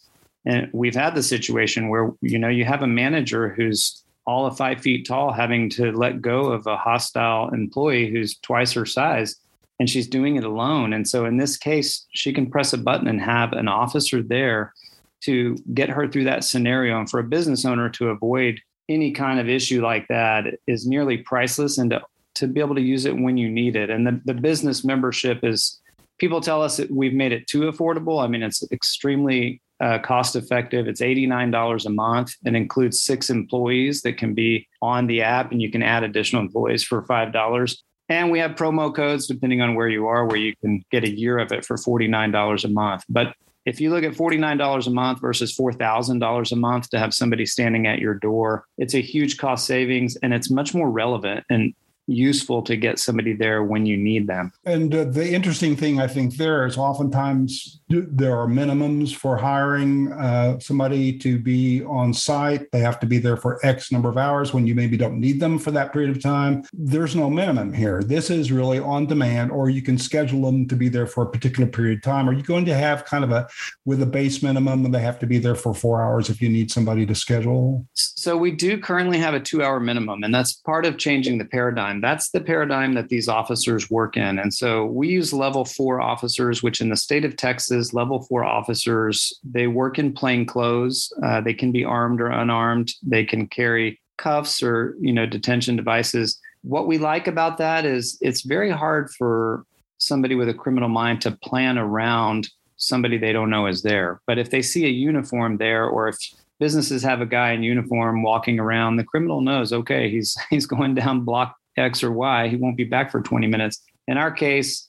and 0.46 0.70
we've 0.74 0.96
had 0.96 1.16
the 1.16 1.24
situation 1.24 1.90
where, 1.90 2.12
you 2.22 2.38
know, 2.38 2.50
you 2.50 2.66
have 2.66 2.84
a 2.84 2.88
manager 2.88 3.50
who's 3.50 4.04
all 4.28 4.46
of 4.46 4.58
five 4.58 4.82
feet 4.82 5.08
tall 5.08 5.32
having 5.32 5.70
to 5.72 5.92
let 5.92 6.22
go 6.22 6.52
of 6.52 6.68
a 6.68 6.78
hostile 6.78 7.50
employee 7.50 8.12
who's 8.12 8.38
twice 8.38 8.74
her 8.74 8.86
size 8.86 9.36
and 9.80 9.90
she's 9.90 10.08
doing 10.08 10.36
it 10.38 10.44
alone. 10.44 10.94
And 10.94 11.08
so 11.08 11.26
in 11.26 11.38
this 11.38 11.58
case, 11.58 12.06
she 12.12 12.34
can 12.34 12.50
press 12.50 12.74
a 12.74 12.78
button 12.78 13.08
and 13.08 13.22
have 13.22 13.54
an 13.54 13.68
officer 13.68 14.22
there 14.22 14.74
to 15.22 15.58
get 15.74 15.90
her 15.90 16.08
through 16.08 16.26
that 16.26 16.44
scenario. 16.44 17.00
And 17.00 17.10
for 17.10 17.20
a 17.20 17.24
business 17.24 17.66
owner 17.66 17.90
to 17.90 18.10
avoid 18.10 18.60
any 18.88 19.12
kind 19.12 19.40
of 19.40 19.50
issue 19.50 19.82
like 19.82 20.08
that 20.08 20.46
is 20.68 20.86
nearly 20.86 21.18
priceless 21.18 21.78
and 21.78 21.90
to, 21.90 22.02
to 22.36 22.48
be 22.48 22.60
able 22.60 22.76
to 22.76 22.82
use 22.82 23.06
it 23.06 23.18
when 23.18 23.38
you 23.38 23.50
need 23.50 23.76
it. 23.76 23.90
And 23.90 24.06
the, 24.06 24.22
the 24.26 24.34
business 24.34 24.84
membership 24.84 25.44
is 25.44 25.82
people 26.20 26.42
tell 26.42 26.62
us 26.62 26.78
that 26.78 26.92
we've 26.92 27.14
made 27.14 27.32
it 27.32 27.48
too 27.48 27.62
affordable. 27.62 28.24
I 28.24 28.28
mean, 28.28 28.44
it's 28.44 28.64
extremely 28.72 29.62
uh, 29.80 30.00
cost 30.00 30.36
effective. 30.36 30.88
It's 30.88 31.02
$89 31.02 31.86
a 31.86 31.90
month. 31.90 32.34
and 32.46 32.56
includes 32.56 33.04
six 33.04 33.30
employees 33.30 34.02
that 34.04 34.18
can 34.18 34.34
be 34.34 34.68
on 34.82 35.08
the 35.08 35.22
app, 35.22 35.52
and 35.52 35.62
you 35.62 35.72
can 35.72 35.84
add 35.84 36.04
additional 36.04 36.42
employees 36.42 36.84
for 36.84 37.02
$5. 37.02 37.78
And 38.10 38.32
we 38.32 38.40
have 38.40 38.52
promo 38.52 38.94
codes 38.94 39.28
depending 39.28 39.62
on 39.62 39.76
where 39.76 39.90
you 39.90 40.08
are, 40.08 40.26
where 40.26 40.38
you 40.38 40.56
can 40.58 40.84
get 40.92 41.04
a 41.04 41.10
year 41.10 41.38
of 41.38 41.52
it 41.52 41.66
for 41.66 41.76
$49 41.76 42.64
a 42.64 42.68
month. 42.68 43.04
But 43.10 43.34
if 43.66 43.82
you 43.82 43.90
look 43.90 44.04
at 44.04 44.14
$49 44.14 44.88
a 44.88 44.90
month 44.92 45.22
versus 45.22 45.58
$4,000 45.58 46.52
a 46.52 46.56
month 46.56 46.90
to 46.92 47.00
have 47.00 47.14
somebody 47.14 47.46
standing 47.48 47.88
at 47.88 48.00
your 48.00 48.14
door, 48.14 48.66
it's 48.78 48.94
a 48.94 49.02
huge 49.02 49.38
cost 49.38 49.66
savings 49.66 50.16
and 50.18 50.34
it's 50.34 50.52
much 50.52 50.76
more 50.76 50.90
relevant. 50.90 51.46
And 51.50 51.74
useful 52.08 52.62
to 52.62 52.76
get 52.78 53.00
somebody 53.00 53.34
there 53.34 53.64
when 53.64 53.86
you 53.86 53.98
need 53.98 54.28
them. 54.28 54.52
And 54.66 54.94
uh, 54.94 55.06
the 55.06 55.34
interesting 55.34 55.76
thing 55.76 56.00
I 56.00 56.08
think 56.08 56.36
there 56.38 56.66
is 56.66 56.78
oftentimes 56.78 57.80
there 57.90 58.38
are 58.38 58.48
minimums 58.48 59.16
for 59.16 59.38
hiring 59.38 60.12
uh, 60.14 60.60
somebody 60.60 61.18
to 61.20 61.38
be 61.38 61.84
on 61.84 62.14
site. 62.14 62.72
They 62.72 62.80
have 62.80 63.00
to 63.02 63.06
be 63.06 63.18
there 63.20 63.38
for 63.38 63.64
X 63.66 63.92
number 63.92 64.10
of 64.10 64.18
hours 64.18 64.54
when 64.54 64.66
you 64.66 64.76
maybe 64.76 64.98
don't 64.98 65.20
need 65.20 65.40
them 65.40 65.60
for 65.60 65.72
that 65.72 65.94
period 65.94 66.16
of 66.16 66.22
time. 66.22 66.64
There's 66.74 67.16
no 67.16 67.30
minimum 67.30 67.74
here. 67.74 68.02
This 68.02 68.30
is 68.30 68.52
really 68.52 68.80
on 68.80 69.06
demand, 69.06 69.52
or 69.52 69.70
you 69.70 69.82
can 69.82 69.98
schedule 69.98 70.42
them 70.44 70.68
to 70.68 70.76
be 70.76 70.90
there 70.90 71.08
for 71.08 71.24
a 71.24 71.30
particular 71.30 71.70
period 71.70 72.00
of 72.00 72.04
time. 72.04 72.28
Are 72.30 72.34
you 72.34 72.44
going 72.44 72.66
to 72.66 72.76
have 72.76 73.06
kind 73.06 73.24
of 73.24 73.32
a 73.32 73.48
with 73.86 74.02
a 74.02 74.06
base 74.06 74.42
minimum 74.42 74.86
and 74.86 74.94
they 74.94 75.02
have 75.02 75.20
to 75.20 75.28
be 75.28 75.38
there 75.38 75.56
for 75.56 75.74
four 75.74 76.02
hours 76.02 76.30
if 76.30 76.42
you 76.42 76.50
need 76.50 76.72
somebody 76.72 77.06
to 77.06 77.16
schedule? 77.16 77.86
So 77.94 78.38
we 78.38 78.52
do 78.52 78.80
currently 78.80 79.18
have 79.20 79.34
a 79.34 79.40
two 79.40 79.64
hour 79.64 79.80
minimum, 79.80 80.24
and 80.24 80.34
that's 80.34 80.54
part 80.54 80.86
of 80.86 80.98
changing 80.98 81.38
the 81.38 81.46
paradigm 81.46 81.86
paradigm. 81.86 82.02
That's 82.02 82.30
the 82.30 82.42
paradigm 82.42 82.94
that 82.94 83.10
these 83.10 83.28
officers 83.28 83.90
work 83.90 84.18
in. 84.18 84.40
And 84.40 84.54
so 84.54 84.86
we 84.86 85.08
use 85.10 85.34
level 85.34 85.66
four 85.66 86.02
officers, 86.02 86.64
which 86.64 86.82
in 86.82 86.90
the 86.90 86.96
state 86.96 87.26
of 87.26 87.36
Texas, 87.36 87.66
level 87.94 88.24
four 88.24 88.44
officers, 88.44 89.38
they 89.44 89.68
work 89.68 90.00
in 90.00 90.14
plain 90.14 90.46
clothes. 90.46 91.12
Uh, 91.24 91.42
they 91.42 91.54
can 91.54 91.72
be 91.72 91.84
armed 91.84 92.22
or 92.22 92.28
unarmed. 92.28 92.92
They 93.04 93.26
can 93.26 93.48
carry 93.48 94.00
cuffs 94.18 94.64
or, 94.64 94.96
you 95.00 95.14
know, 95.14 95.26
detention 95.26 95.76
devices. 95.76 96.40
What 96.62 96.88
we 96.88 96.98
like 96.98 97.28
about 97.28 97.58
that 97.58 97.86
is 97.86 98.18
it's 98.22 98.42
very 98.42 98.72
hard 98.72 99.10
for 99.12 99.66
somebody 99.98 100.36
with 100.36 100.50
a 100.50 100.54
criminal 100.54 100.90
mind 100.90 101.22
to 101.22 101.32
plan 101.32 101.78
around 101.78 102.50
somebody 102.78 103.18
they 103.18 103.34
don't 103.34 103.50
know 103.50 103.68
is 103.68 103.82
there. 103.82 104.22
But 104.28 104.38
if 104.38 104.50
they 104.50 104.62
see 104.62 104.86
a 104.86 104.90
uniform 104.90 105.58
there, 105.58 105.86
or 105.86 106.08
if 106.08 106.18
businesses 106.60 107.04
have 107.04 107.22
a 107.22 107.26
guy 107.26 107.52
in 107.52 107.64
uniform 107.64 108.24
walking 108.24 108.60
around, 108.60 108.98
the 108.98 109.04
criminal 109.04 109.42
knows, 109.42 109.74
okay, 109.74 110.10
he's 110.10 110.38
he's 110.50 110.66
going 110.66 110.96
down 110.96 111.22
block 111.22 111.56
X 111.78 112.04
or 112.04 112.12
Y, 112.12 112.48
he 112.48 112.56
won't 112.56 112.78
be 112.78 112.84
back 112.84 113.12
for 113.12 113.22
20 113.22 113.48
minutes. 113.48 113.82
In 114.08 114.18
our 114.18 114.32
case, 114.32 114.88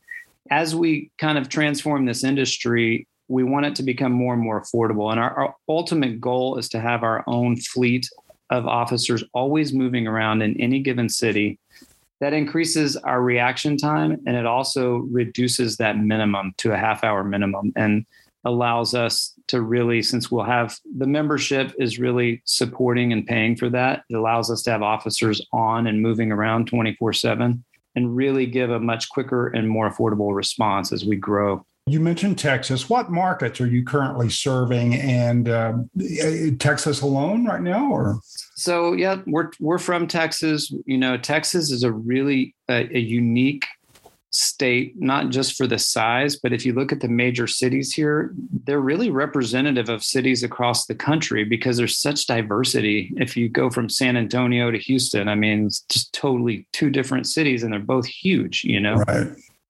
as 0.50 0.74
we 0.74 1.10
kind 1.18 1.38
of 1.38 1.48
transform 1.48 2.04
this 2.04 2.24
industry, 2.24 3.06
we 3.28 3.42
want 3.42 3.66
it 3.66 3.74
to 3.76 3.82
become 3.82 4.12
more 4.12 4.34
and 4.34 4.42
more 4.42 4.62
affordable. 4.62 5.10
And 5.10 5.20
our, 5.20 5.30
our, 5.34 5.54
ultimate 5.68 6.20
goal 6.20 6.58
is 6.58 6.68
to 6.70 6.80
have 6.80 7.02
our 7.02 7.24
own 7.26 7.56
fleet 7.56 8.08
of 8.50 8.66
officers 8.66 9.24
always 9.34 9.72
moving 9.72 10.06
around 10.06 10.42
in 10.42 10.58
any 10.60 10.80
given 10.80 11.08
city. 11.08 11.58
That 12.20 12.32
increases 12.32 12.96
our 12.96 13.20
reaction 13.20 13.76
time 13.76 14.18
and 14.26 14.36
it 14.36 14.46
also 14.46 14.98
reduces 15.10 15.76
that 15.78 15.98
minimum 15.98 16.54
to 16.58 16.72
a 16.72 16.76
half 16.76 17.02
hour 17.02 17.24
minimum 17.24 17.72
and 17.76 18.06
allows 18.44 18.94
us 18.94 19.34
to 19.48 19.60
really, 19.60 20.02
since 20.02 20.30
we'll 20.30 20.44
have 20.44 20.78
the 20.96 21.06
membership 21.06 21.74
is 21.78 21.98
really 21.98 22.40
supporting 22.44 23.12
and 23.12 23.26
paying 23.26 23.56
for 23.56 23.68
that, 23.68 24.04
it 24.08 24.14
allows 24.14 24.50
us 24.50 24.62
to 24.62 24.70
have 24.70 24.82
officers 24.82 25.44
on 25.52 25.88
and 25.88 26.00
moving 26.00 26.30
around 26.30 26.66
24 26.68 27.12
7 27.12 27.64
and 27.96 28.14
really 28.14 28.46
give 28.46 28.70
a 28.70 28.78
much 28.78 29.08
quicker 29.08 29.48
and 29.48 29.68
more 29.68 29.90
affordable 29.90 30.34
response 30.34 30.92
as 30.92 31.04
we 31.04 31.16
grow 31.16 31.64
You 31.86 32.00
mentioned 32.00 32.38
Texas. 32.38 32.90
What 32.90 33.10
markets 33.10 33.60
are 33.60 33.66
you 33.66 33.84
currently 33.84 34.28
serving, 34.28 34.94
and 34.96 35.48
uh, 35.48 35.74
Texas 36.58 37.00
alone 37.00 37.44
right 37.46 37.62
now, 37.62 37.90
or? 37.90 38.20
So 38.56 38.92
yeah, 38.92 39.22
we're 39.26 39.50
we're 39.60 39.78
from 39.78 40.08
Texas. 40.08 40.72
You 40.84 40.98
know, 40.98 41.16
Texas 41.16 41.70
is 41.70 41.84
a 41.84 41.92
really 41.92 42.54
a, 42.68 42.88
a 42.96 42.98
unique 42.98 43.66
state, 44.36 44.94
not 45.00 45.30
just 45.30 45.56
for 45.56 45.66
the 45.66 45.78
size, 45.78 46.36
but 46.36 46.52
if 46.52 46.66
you 46.66 46.74
look 46.74 46.92
at 46.92 47.00
the 47.00 47.08
major 47.08 47.46
cities 47.46 47.94
here, 47.94 48.34
they're 48.64 48.80
really 48.80 49.10
representative 49.10 49.88
of 49.88 50.04
cities 50.04 50.42
across 50.42 50.84
the 50.84 50.94
country 50.94 51.42
because 51.42 51.78
there's 51.78 51.96
such 51.96 52.26
diversity. 52.26 53.12
If 53.16 53.36
you 53.36 53.48
go 53.48 53.70
from 53.70 53.88
San 53.88 54.16
Antonio 54.16 54.70
to 54.70 54.78
Houston, 54.78 55.28
I 55.28 55.34
mean, 55.34 55.66
it's 55.66 55.80
just 55.88 56.12
totally 56.12 56.66
two 56.72 56.90
different 56.90 57.26
cities 57.26 57.62
and 57.62 57.72
they're 57.72 57.80
both 57.80 58.04
huge, 58.04 58.62
you 58.64 58.78
know? 58.78 58.96
Right. 59.08 59.28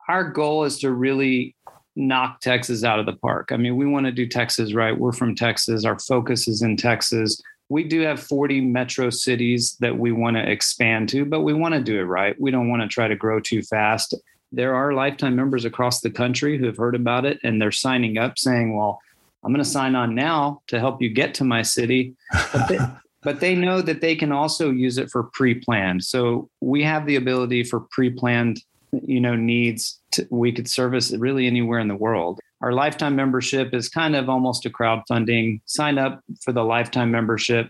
Our 0.08 0.25
goal 0.30 0.64
is 0.64 0.80
to 0.80 0.90
really 0.90 1.54
knock 1.94 2.40
Texas 2.40 2.82
out 2.82 2.99
of 2.99 3.06
the 3.06 3.16
park. 3.16 3.52
I 3.52 3.56
mean, 3.56 3.76
we 3.76 3.87
want 3.87 4.06
to 4.06 4.12
do 4.12 4.26
Texas 4.26 4.75
right. 4.75 4.99
We're 4.99 5.12
from 5.12 5.37
Texas. 5.37 5.85
Our 5.85 5.99
focus 6.00 6.49
is 6.49 6.62
in 6.62 6.76
Texas. 6.76 7.40
We 7.68 7.85
do 7.85 8.00
have 8.00 8.20
40 8.20 8.61
metro 8.62 9.11
cities 9.11 9.76
that 9.80 9.96
we 9.96 10.12
want 10.12 10.37
to 10.37 10.50
expand 10.50 11.08
to, 11.11 11.25
but 11.25 11.40
we 11.40 11.52
want 11.52 11.75
to 11.75 11.82
do 11.82 11.99
it 11.99 12.04
right. 12.04 12.40
We 12.40 12.50
don't 12.50 12.68
want 12.68 12.82
to 12.82 12.88
try 12.88 13.08
to 13.08 13.16
grow 13.16 13.40
too 13.40 13.62
fast 13.62 14.14
there 14.53 14.75
are 14.75 14.93
lifetime 14.93 15.37
members 15.37 15.65
across 15.65 16.00
the 16.00 16.11
country 16.11 16.59
who 16.59 16.67
have 16.67 16.76
heard 16.76 16.95
about 16.95 17.25
it 17.25 17.38
and 17.43 17.61
they're 17.61 17.73
signing 17.73 18.19
up 18.19 18.38
saying, 18.38 18.76
well, 18.76 19.00
I'm 19.45 19.53
going 19.53 19.62
to 19.62 19.71
sign 19.71 19.95
on 19.95 20.15
now 20.15 20.62
to 20.69 20.81
help 20.81 21.00
you 21.00 21.09
get 21.09 21.35
to 21.35 21.45
my 21.45 21.62
city. 21.62 22.15
But 22.53 22.69
they, 22.69 22.79
but 23.23 23.41
they 23.41 23.55
know 23.55 23.81
that 23.81 24.00
they 24.00 24.17
can 24.17 24.33
also 24.33 24.71
use 24.71 24.99
it 24.99 25.11
for 25.11 25.25
pre-planned. 25.25 26.05
So 26.05 26.49
we 26.61 26.83
have 26.83 27.07
the 27.07 27.17
ability 27.17 27.65
for 27.65 27.81
pre-planned, 27.91 28.62
you 28.93 29.21
know, 29.21 29.37
needs. 29.37 30.00
To, 30.12 30.26
we 30.31 30.53
could 30.53 30.69
service 30.69 31.12
really 31.12 31.47
anywhere 31.47 31.79
in 31.79 31.88
the 31.88 31.97
world. 31.97 32.41
Our 32.61 32.73
lifetime 32.73 33.15
membership 33.15 33.75
is 33.75 33.88
kind 33.88 34.17
of 34.17 34.29
almost 34.29 34.65
a 34.67 34.71
crowdfunding. 34.71 35.61
Sign 35.67 35.99
up 35.99 36.21
for 36.43 36.53
the 36.53 36.65
lifetime 36.65 37.11
membership. 37.11 37.69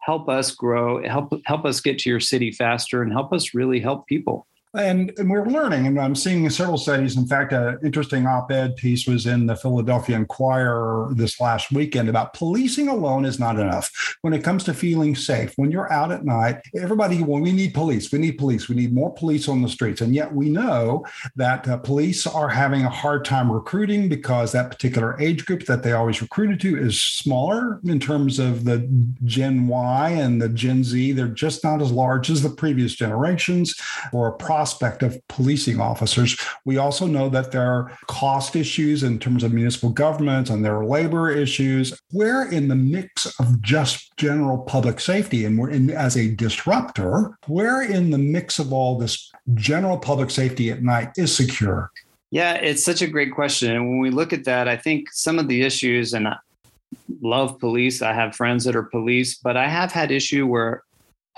Help 0.00 0.28
us 0.28 0.52
grow. 0.52 1.02
Help 1.04 1.32
help 1.46 1.64
us 1.64 1.80
get 1.80 1.98
to 2.00 2.10
your 2.10 2.20
city 2.20 2.52
faster, 2.52 3.02
and 3.02 3.12
help 3.12 3.32
us 3.32 3.54
really 3.54 3.80
help 3.80 4.06
people. 4.06 4.46
And, 4.74 5.12
and, 5.16 5.30
we're 5.30 5.46
learning, 5.46 5.86
and 5.86 5.98
I'm 5.98 6.14
seeing 6.14 6.48
several 6.50 6.76
studies. 6.76 7.16
In 7.16 7.26
fact, 7.26 7.54
an 7.54 7.78
interesting 7.82 8.26
op 8.26 8.52
ed 8.52 8.76
piece 8.76 9.06
was 9.06 9.24
in 9.24 9.46
the 9.46 9.56
Philadelphia 9.56 10.16
Inquirer 10.16 11.08
this 11.14 11.40
last 11.40 11.72
weekend 11.72 12.10
about 12.10 12.34
policing 12.34 12.88
alone 12.88 13.24
is 13.24 13.38
not 13.38 13.58
enough 13.58 14.18
when 14.20 14.34
it 14.34 14.44
comes 14.44 14.64
to 14.64 14.74
feeling 14.74 15.16
safe. 15.16 15.54
When 15.56 15.70
you're 15.70 15.90
out 15.90 16.12
at 16.12 16.26
night, 16.26 16.60
everybody, 16.78 17.22
well, 17.22 17.40
we 17.40 17.52
need 17.52 17.72
police, 17.72 18.12
we 18.12 18.18
need 18.18 18.32
police, 18.32 18.68
we 18.68 18.76
need 18.76 18.92
more 18.92 19.12
police 19.14 19.48
on 19.48 19.62
the 19.62 19.70
streets. 19.70 20.02
And 20.02 20.14
yet 20.14 20.34
we 20.34 20.50
know 20.50 21.06
that 21.36 21.66
uh, 21.66 21.78
police 21.78 22.26
are 22.26 22.50
having 22.50 22.84
a 22.84 22.90
hard 22.90 23.24
time 23.24 23.50
recruiting 23.50 24.10
because 24.10 24.52
that 24.52 24.70
particular 24.70 25.18
age 25.18 25.46
group 25.46 25.64
that 25.64 25.82
they 25.82 25.92
always 25.92 26.20
recruited 26.20 26.60
to 26.60 26.76
is 26.76 27.00
smaller 27.00 27.80
in 27.84 27.98
terms 27.98 28.38
of 28.38 28.66
the 28.66 28.86
Gen 29.24 29.66
Y 29.66 30.10
and 30.10 30.42
the 30.42 30.50
Gen 30.50 30.84
Z. 30.84 31.12
They're 31.12 31.28
just 31.28 31.64
not 31.64 31.80
as 31.80 31.90
large 31.90 32.28
as 32.28 32.42
the 32.42 32.50
previous 32.50 32.94
generations 32.94 33.74
or 34.12 34.28
a 34.28 34.32
prospect 34.58 35.04
of 35.04 35.16
policing 35.28 35.78
officers. 35.78 36.36
We 36.64 36.78
also 36.78 37.06
know 37.06 37.28
that 37.28 37.52
there 37.52 37.62
are 37.62 37.96
cost 38.08 38.56
issues 38.56 39.04
in 39.04 39.20
terms 39.20 39.44
of 39.44 39.52
municipal 39.52 39.90
governments 39.90 40.50
and 40.50 40.64
there 40.64 40.76
are 40.76 40.84
labor 40.84 41.30
issues. 41.30 41.96
Where 42.10 42.50
in 42.50 42.66
the 42.66 42.74
mix 42.74 43.38
of 43.38 43.62
just 43.62 44.16
general 44.16 44.58
public 44.58 44.98
safety 44.98 45.44
and 45.44 45.56
we're 45.56 45.70
in 45.70 45.90
as 45.90 46.16
a 46.16 46.34
disruptor, 46.34 47.38
where 47.46 47.82
in 47.82 48.10
the 48.10 48.18
mix 48.18 48.58
of 48.58 48.72
all 48.72 48.98
this 48.98 49.30
general 49.54 49.96
public 49.96 50.28
safety 50.28 50.72
at 50.72 50.82
night 50.82 51.10
is 51.16 51.30
Secur? 51.38 51.86
Yeah, 52.32 52.54
it's 52.54 52.84
such 52.84 53.00
a 53.00 53.06
great 53.06 53.32
question. 53.32 53.76
And 53.76 53.88
when 53.88 54.00
we 54.00 54.10
look 54.10 54.32
at 54.32 54.44
that, 54.46 54.66
I 54.66 54.76
think 54.76 55.12
some 55.12 55.38
of 55.38 55.46
the 55.46 55.62
issues, 55.62 56.14
and 56.14 56.26
I 56.26 56.36
love 57.22 57.60
police. 57.60 58.02
I 58.02 58.12
have 58.12 58.34
friends 58.34 58.64
that 58.64 58.74
are 58.74 58.82
police, 58.82 59.38
but 59.38 59.56
I 59.56 59.68
have 59.68 59.92
had 59.92 60.10
issue 60.10 60.48
where 60.48 60.82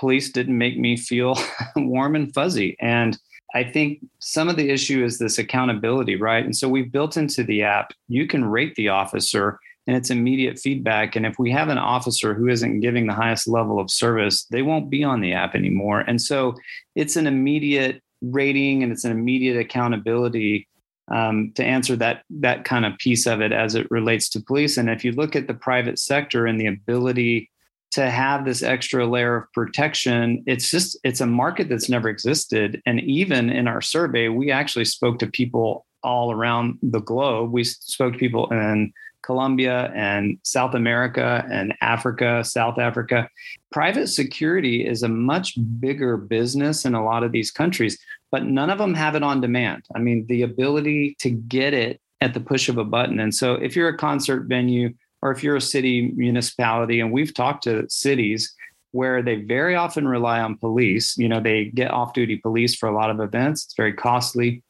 police 0.01 0.31
didn't 0.31 0.57
make 0.57 0.77
me 0.79 0.97
feel 0.97 1.37
warm 1.75 2.15
and 2.15 2.33
fuzzy. 2.33 2.75
And 2.81 3.17
I 3.53 3.63
think 3.63 3.99
some 4.19 4.49
of 4.49 4.55
the 4.55 4.71
issue 4.71 5.05
is 5.05 5.19
this 5.19 5.37
accountability, 5.37 6.15
right? 6.15 6.43
And 6.43 6.55
so 6.55 6.67
we've 6.67 6.91
built 6.91 7.17
into 7.17 7.43
the 7.43 7.61
app, 7.61 7.91
you 8.07 8.25
can 8.25 8.43
rate 8.43 8.73
the 8.75 8.89
officer 8.89 9.59
and 9.85 9.95
it's 9.95 10.09
immediate 10.09 10.57
feedback. 10.57 11.15
And 11.15 11.25
if 11.25 11.37
we 11.37 11.51
have 11.51 11.69
an 11.69 11.77
officer 11.77 12.33
who 12.33 12.47
isn't 12.47 12.79
giving 12.79 13.05
the 13.05 13.13
highest 13.13 13.47
level 13.47 13.79
of 13.79 13.91
service, 13.91 14.45
they 14.45 14.63
won't 14.63 14.89
be 14.89 15.03
on 15.03 15.21
the 15.21 15.33
app 15.33 15.53
anymore. 15.53 15.99
And 16.01 16.19
so 16.19 16.55
it's 16.95 17.15
an 17.15 17.27
immediate 17.27 18.01
rating 18.21 18.81
and 18.81 18.91
it's 18.91 19.03
an 19.03 19.11
immediate 19.11 19.59
accountability 19.59 20.67
um, 21.11 21.51
to 21.55 21.63
answer 21.63 21.95
that 21.97 22.23
that 22.29 22.63
kind 22.63 22.85
of 22.85 22.97
piece 22.97 23.27
of 23.27 23.41
it 23.41 23.51
as 23.51 23.75
it 23.75 23.91
relates 23.91 24.29
to 24.29 24.41
police. 24.41 24.77
And 24.77 24.89
if 24.89 25.03
you 25.03 25.11
look 25.11 25.35
at 25.35 25.47
the 25.47 25.53
private 25.53 25.99
sector 25.99 26.47
and 26.47 26.59
the 26.59 26.67
ability 26.67 27.50
to 27.91 28.09
have 28.09 28.45
this 28.45 28.63
extra 28.63 29.05
layer 29.05 29.37
of 29.37 29.53
protection 29.53 30.43
it's 30.47 30.69
just 30.69 30.97
it's 31.03 31.21
a 31.21 31.25
market 31.25 31.69
that's 31.69 31.89
never 31.89 32.09
existed 32.09 32.81
and 32.85 32.99
even 33.01 33.49
in 33.49 33.67
our 33.67 33.81
survey 33.81 34.27
we 34.29 34.51
actually 34.51 34.85
spoke 34.85 35.19
to 35.19 35.27
people 35.27 35.85
all 36.03 36.31
around 36.31 36.77
the 36.81 37.01
globe 37.01 37.51
we 37.51 37.63
spoke 37.63 38.13
to 38.13 38.19
people 38.19 38.49
in 38.51 38.91
Colombia 39.23 39.91
and 39.95 40.37
South 40.43 40.73
America 40.73 41.45
and 41.51 41.73
Africa, 41.81 42.43
South 42.43 42.79
Africa. 42.79 43.29
Private 43.71 44.07
security 44.07 44.85
is 44.85 45.03
a 45.03 45.07
much 45.07 45.55
bigger 45.79 46.17
business 46.17 46.85
in 46.85 46.95
a 46.95 47.03
lot 47.03 47.23
of 47.23 47.31
these 47.31 47.51
countries, 47.51 47.99
but 48.31 48.45
none 48.45 48.69
of 48.69 48.77
them 48.77 48.93
have 48.93 49.15
it 49.15 49.23
on 49.23 49.41
demand. 49.41 49.85
I 49.95 49.99
mean, 49.99 50.25
the 50.27 50.41
ability 50.41 51.15
to 51.19 51.29
get 51.29 51.73
it 51.73 52.01
at 52.21 52.33
the 52.33 52.39
push 52.39 52.69
of 52.69 52.77
a 52.77 52.83
button. 52.83 53.19
And 53.19 53.33
so 53.33 53.55
if 53.55 53.75
you're 53.75 53.89
a 53.89 53.97
concert 53.97 54.43
venue, 54.47 54.93
or 55.21 55.31
if 55.31 55.43
you're 55.43 55.55
a 55.55 55.61
city 55.61 56.11
municipality, 56.15 56.99
and 56.99 57.11
we've 57.11 57.33
talked 57.33 57.63
to 57.63 57.89
cities 57.89 58.53
where 58.91 59.21
they 59.21 59.35
very 59.35 59.75
often 59.75 60.07
rely 60.07 60.41
on 60.41 60.57
police, 60.57 61.17
you 61.17 61.29
know, 61.29 61.39
they 61.39 61.65
get 61.65 61.91
off 61.91 62.13
duty 62.13 62.37
police 62.37 62.75
for 62.75 62.89
a 62.89 62.93
lot 62.93 63.09
of 63.09 63.19
events, 63.19 63.65
it's 63.65 63.75
very 63.75 63.93
costly. 63.93 64.63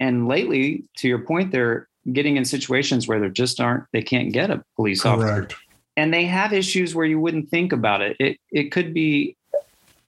And 0.00 0.28
lately, 0.28 0.84
to 0.98 1.08
your 1.08 1.20
point, 1.20 1.52
they're 1.52 1.88
getting 2.12 2.36
in 2.36 2.44
situations 2.44 3.06
where 3.06 3.20
they 3.20 3.28
just 3.28 3.60
aren't, 3.60 3.84
they 3.92 4.02
can't 4.02 4.32
get 4.32 4.50
a 4.50 4.64
police 4.76 5.02
Correct. 5.02 5.52
officer. 5.52 5.62
And 5.96 6.14
they 6.14 6.24
have 6.26 6.52
issues 6.52 6.94
where 6.94 7.06
you 7.06 7.20
wouldn't 7.20 7.50
think 7.50 7.72
about 7.72 8.02
it. 8.02 8.16
It 8.20 8.38
it 8.52 8.70
could 8.70 8.94
be 8.94 9.36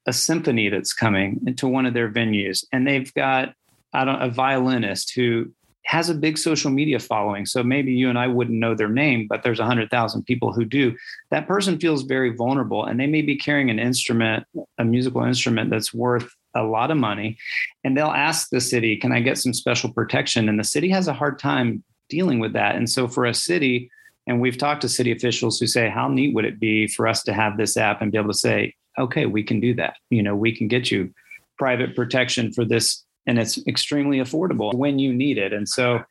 a 0.06 0.12
symphony 0.12 0.68
that's 0.68 0.92
coming 0.92 1.40
into 1.46 1.66
one 1.66 1.84
of 1.84 1.94
their 1.94 2.08
venues, 2.08 2.64
and 2.72 2.86
they've 2.86 3.12
got 3.14 3.54
I 3.92 4.04
don't 4.04 4.22
a 4.22 4.30
violinist 4.30 5.14
who 5.14 5.52
has 5.90 6.08
a 6.08 6.14
big 6.14 6.38
social 6.38 6.70
media 6.70 7.00
following. 7.00 7.44
So 7.44 7.64
maybe 7.64 7.92
you 7.92 8.08
and 8.08 8.16
I 8.16 8.28
wouldn't 8.28 8.56
know 8.56 8.76
their 8.76 8.88
name, 8.88 9.26
but 9.28 9.42
there's 9.42 9.58
100,000 9.58 10.22
people 10.22 10.52
who 10.52 10.64
do. 10.64 10.96
That 11.32 11.48
person 11.48 11.80
feels 11.80 12.04
very 12.04 12.30
vulnerable 12.32 12.84
and 12.84 13.00
they 13.00 13.08
may 13.08 13.22
be 13.22 13.34
carrying 13.34 13.70
an 13.70 13.80
instrument, 13.80 14.46
a 14.78 14.84
musical 14.84 15.24
instrument 15.24 15.68
that's 15.68 15.92
worth 15.92 16.32
a 16.54 16.62
lot 16.62 16.92
of 16.92 16.96
money. 16.96 17.36
And 17.82 17.96
they'll 17.96 18.06
ask 18.06 18.50
the 18.50 18.60
city, 18.60 18.96
Can 18.98 19.10
I 19.10 19.18
get 19.18 19.36
some 19.36 19.52
special 19.52 19.92
protection? 19.92 20.48
And 20.48 20.60
the 20.60 20.64
city 20.64 20.88
has 20.90 21.08
a 21.08 21.12
hard 21.12 21.40
time 21.40 21.82
dealing 22.08 22.38
with 22.38 22.52
that. 22.52 22.76
And 22.76 22.88
so 22.88 23.08
for 23.08 23.24
a 23.24 23.34
city, 23.34 23.90
and 24.28 24.40
we've 24.40 24.58
talked 24.58 24.82
to 24.82 24.88
city 24.88 25.10
officials 25.10 25.58
who 25.58 25.66
say, 25.66 25.90
How 25.90 26.06
neat 26.06 26.36
would 26.36 26.44
it 26.44 26.60
be 26.60 26.86
for 26.86 27.08
us 27.08 27.24
to 27.24 27.32
have 27.32 27.56
this 27.56 27.76
app 27.76 28.00
and 28.00 28.12
be 28.12 28.18
able 28.18 28.30
to 28.30 28.38
say, 28.38 28.76
Okay, 28.96 29.26
we 29.26 29.42
can 29.42 29.58
do 29.58 29.74
that. 29.74 29.96
You 30.08 30.22
know, 30.22 30.36
we 30.36 30.54
can 30.54 30.68
get 30.68 30.92
you 30.92 31.12
private 31.58 31.96
protection 31.96 32.52
for 32.52 32.64
this 32.64 33.04
and 33.26 33.38
it's 33.38 33.64
extremely 33.66 34.18
affordable 34.18 34.74
when 34.74 34.98
you 34.98 35.12
need 35.12 35.38
it. 35.38 35.52
And 35.52 35.68
so, 35.68 36.02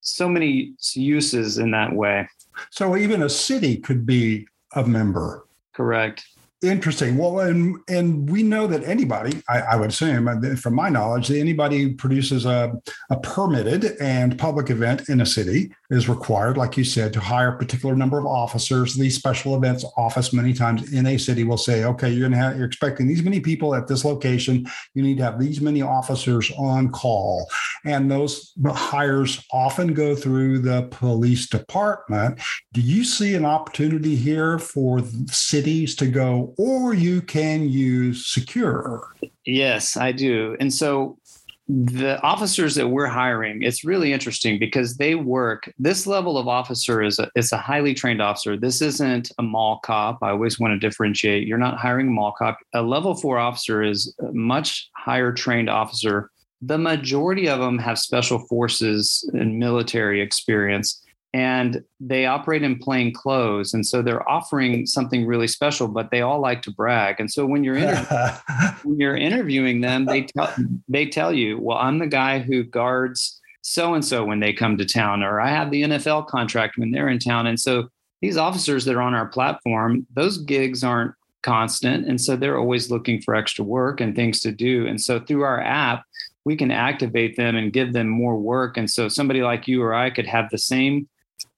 so 0.00 0.28
many 0.28 0.74
uses 0.94 1.58
in 1.58 1.70
that 1.72 1.92
way. 1.92 2.28
So 2.70 2.96
even 2.96 3.22
a 3.22 3.28
city 3.28 3.76
could 3.76 4.06
be 4.06 4.46
a 4.74 4.84
member. 4.84 5.46
Correct. 5.74 6.24
Interesting. 6.62 7.18
Well, 7.18 7.40
and 7.40 7.78
and 7.88 8.30
we 8.30 8.42
know 8.42 8.66
that 8.66 8.84
anybody, 8.84 9.42
I, 9.50 9.60
I, 9.60 9.76
would 9.76 9.90
assume, 9.90 10.28
uh, 10.28 10.56
from 10.56 10.74
my 10.74 10.88
knowledge, 10.88 11.28
that 11.28 11.38
anybody 11.38 11.92
produces 11.92 12.46
a, 12.46 12.72
a 13.10 13.20
permitted 13.20 13.96
and 14.00 14.38
public 14.38 14.70
event 14.70 15.10
in 15.10 15.20
a 15.20 15.26
city 15.26 15.74
is 15.90 16.08
required, 16.08 16.56
like 16.56 16.76
you 16.76 16.84
said, 16.84 17.12
to 17.12 17.20
hire 17.20 17.50
a 17.50 17.58
particular 17.58 17.94
number 17.94 18.18
of 18.18 18.26
officers. 18.26 18.94
The 18.94 19.10
special 19.10 19.54
events 19.54 19.84
office, 19.96 20.32
many 20.32 20.52
times 20.52 20.92
in 20.92 21.06
a 21.06 21.18
city, 21.18 21.44
will 21.44 21.56
say, 21.56 21.84
"Okay, 21.84 22.10
you're 22.10 22.28
gonna 22.28 22.40
have, 22.40 22.56
you're 22.56 22.66
expecting 22.66 23.06
these 23.06 23.22
many 23.22 23.40
people 23.40 23.74
at 23.74 23.86
this 23.86 24.04
location. 24.04 24.66
You 24.94 25.02
need 25.02 25.18
to 25.18 25.24
have 25.24 25.38
these 25.38 25.60
many 25.60 25.82
officers 25.82 26.50
on 26.56 26.90
call." 26.90 27.46
And 27.84 28.10
those 28.10 28.52
hires 28.66 29.44
often 29.52 29.94
go 29.94 30.14
through 30.16 30.60
the 30.60 30.88
police 30.90 31.46
department. 31.46 32.40
Do 32.72 32.80
you 32.80 33.04
see 33.04 33.34
an 33.34 33.44
opportunity 33.44 34.16
here 34.16 34.58
for 34.58 35.02
cities 35.30 35.94
to 35.96 36.06
go? 36.06 36.54
or 36.58 36.94
you 36.94 37.20
can 37.22 37.68
use 37.68 38.32
Secur. 38.34 39.00
Yes, 39.44 39.96
I 39.96 40.12
do. 40.12 40.56
And 40.60 40.72
so 40.72 41.18
the 41.66 42.20
officers 42.22 42.74
that 42.74 42.88
we're 42.88 43.06
hiring, 43.06 43.62
it's 43.62 43.84
really 43.84 44.12
interesting 44.12 44.58
because 44.58 44.96
they 44.96 45.14
work. 45.14 45.72
This 45.78 46.06
level 46.06 46.36
of 46.36 46.46
officer 46.46 47.02
is 47.02 47.18
a, 47.18 47.30
it's 47.34 47.52
a 47.52 47.56
highly 47.56 47.94
trained 47.94 48.20
officer. 48.20 48.56
This 48.56 48.82
isn't 48.82 49.32
a 49.38 49.42
mall 49.42 49.80
cop. 49.82 50.18
I 50.22 50.30
always 50.30 50.60
want 50.60 50.72
to 50.72 50.78
differentiate. 50.78 51.48
You're 51.48 51.58
not 51.58 51.78
hiring 51.78 52.08
a 52.08 52.10
mall 52.10 52.32
cop. 52.32 52.58
A 52.74 52.82
level 52.82 53.14
four 53.14 53.38
officer 53.38 53.82
is 53.82 54.14
a 54.18 54.32
much 54.32 54.90
higher 54.94 55.32
trained 55.32 55.70
officer 55.70 56.30
the 56.66 56.78
majority 56.78 57.48
of 57.48 57.60
them 57.60 57.78
have 57.78 57.98
special 57.98 58.38
forces 58.38 59.28
and 59.34 59.58
military 59.58 60.20
experience 60.20 61.03
and 61.34 61.82
they 61.98 62.26
operate 62.26 62.62
in 62.62 62.78
plain 62.78 63.12
clothes. 63.12 63.74
And 63.74 63.84
so 63.84 64.02
they're 64.02 64.26
offering 64.30 64.86
something 64.86 65.26
really 65.26 65.48
special 65.48 65.88
but 65.88 66.10
they 66.10 66.22
all 66.22 66.40
like 66.40 66.62
to 66.62 66.70
brag. 66.70 67.16
And 67.18 67.30
so 67.30 67.44
when 67.44 67.64
you're 67.64 67.76
inter- 67.76 68.40
when 68.84 68.98
you're 68.98 69.16
interviewing 69.16 69.80
them 69.80 70.06
they 70.06 70.22
tell 70.22 70.54
they 70.88 71.06
tell 71.06 71.32
you 71.32 71.58
well 71.58 71.78
i'm 71.78 71.98
the 71.98 72.06
guy 72.06 72.38
who 72.38 72.62
guards 72.62 73.40
so 73.62 73.94
and 73.94 74.04
so 74.04 74.24
when 74.24 74.40
they 74.40 74.52
come 74.52 74.78
to 74.78 74.84
town 74.84 75.22
or 75.22 75.40
i 75.40 75.48
have 75.48 75.70
the 75.70 75.82
nfl 75.82 76.26
contract 76.26 76.78
when 76.78 76.92
they're 76.92 77.08
in 77.08 77.18
town. 77.18 77.46
And 77.46 77.58
so 77.58 77.88
these 78.22 78.36
officers 78.36 78.84
that 78.84 78.94
are 78.94 79.02
on 79.02 79.14
our 79.14 79.26
platform 79.26 80.06
those 80.14 80.38
gigs 80.38 80.84
aren't 80.84 81.14
constant. 81.42 82.08
And 82.08 82.18
so 82.18 82.36
they're 82.36 82.58
always 82.58 82.90
looking 82.90 83.20
for 83.20 83.34
extra 83.34 83.64
work 83.64 84.00
and 84.00 84.16
things 84.16 84.40
to 84.40 84.50
do. 84.50 84.86
And 84.86 84.98
so 84.98 85.20
through 85.20 85.42
our 85.42 85.60
app 85.60 86.04
we 86.46 86.56
can 86.56 86.70
activate 86.70 87.36
them 87.36 87.56
and 87.56 87.72
give 87.72 87.92
them 87.92 88.08
more 88.08 88.38
work. 88.38 88.76
And 88.76 88.88
so 88.88 89.08
somebody 89.08 89.42
like 89.42 89.66
you 89.66 89.82
or 89.82 89.94
i 89.94 90.10
could 90.10 90.26
have 90.26 90.48
the 90.50 90.58
same 90.58 91.08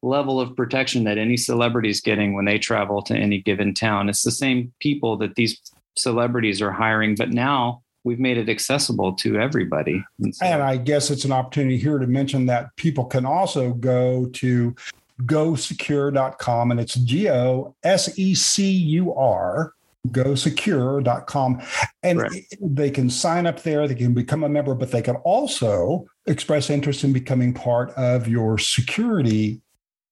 level 0.07 0.41
of 0.41 0.57
protection 0.57 1.05
that 1.05 1.19
any 1.19 1.37
celebrity 1.37 1.89
is 1.89 2.01
getting 2.01 2.35
when 2.35 2.45
they 2.45 2.59
travel 2.59 3.03
to 3.03 3.15
any 3.15 3.41
given 3.41 3.75
town. 3.75 4.09
It's 4.09 4.23
the 4.23 4.31
same 4.31 4.73
people 4.81 5.17
that 5.19 5.35
these 5.35 5.61
celebrities 5.97 6.63
are 6.63 6.73
hiring, 6.73 7.15
but 7.15 7.31
now 7.31 7.83
we've 8.05 8.21
made 8.21 8.39
it 8.39 8.49
accessible 8.49 9.15
to 9.15 9.39
everybody. 9.39 10.03
And, 10.21 10.35
so, 10.35 10.47
and 10.47 10.63
I 10.63 10.77
guess 10.77 11.11
it's 11.11 11.25
an 11.25 11.33
opportunity 11.33 11.77
here 11.77 11.99
to 11.99 12.07
mention 12.07 12.47
that 12.47 12.75
people 12.77 13.05
can 13.05 13.27
also 13.27 13.73
go 13.73 14.27
to 14.35 14.75
gosecur.com 15.23 16.71
and 16.71 16.79
it's 16.79 16.95
G 16.95 17.29
O 17.31 17.75
S 17.83 18.19
E 18.19 18.35
C 18.35 18.71
U 18.71 19.15
R 19.15 19.73
gosecur.com 20.09 21.61
and 22.05 22.21
right. 22.21 22.47
they 22.61 22.91
can 22.91 23.11
sign 23.11 23.45
up 23.45 23.63
there 23.63 23.89
they 23.89 23.95
can 23.95 24.15
become 24.15 24.45
a 24.45 24.49
member 24.49 24.73
but 24.73 24.93
they 24.93 25.03
can 25.03 25.17
also 25.17 26.07
express 26.27 26.71
interest 26.71 27.03
in 27.03 27.13
becoming 27.13 27.53
part 27.53 27.91
of 27.93 28.29
your 28.29 28.57
security 28.57 29.61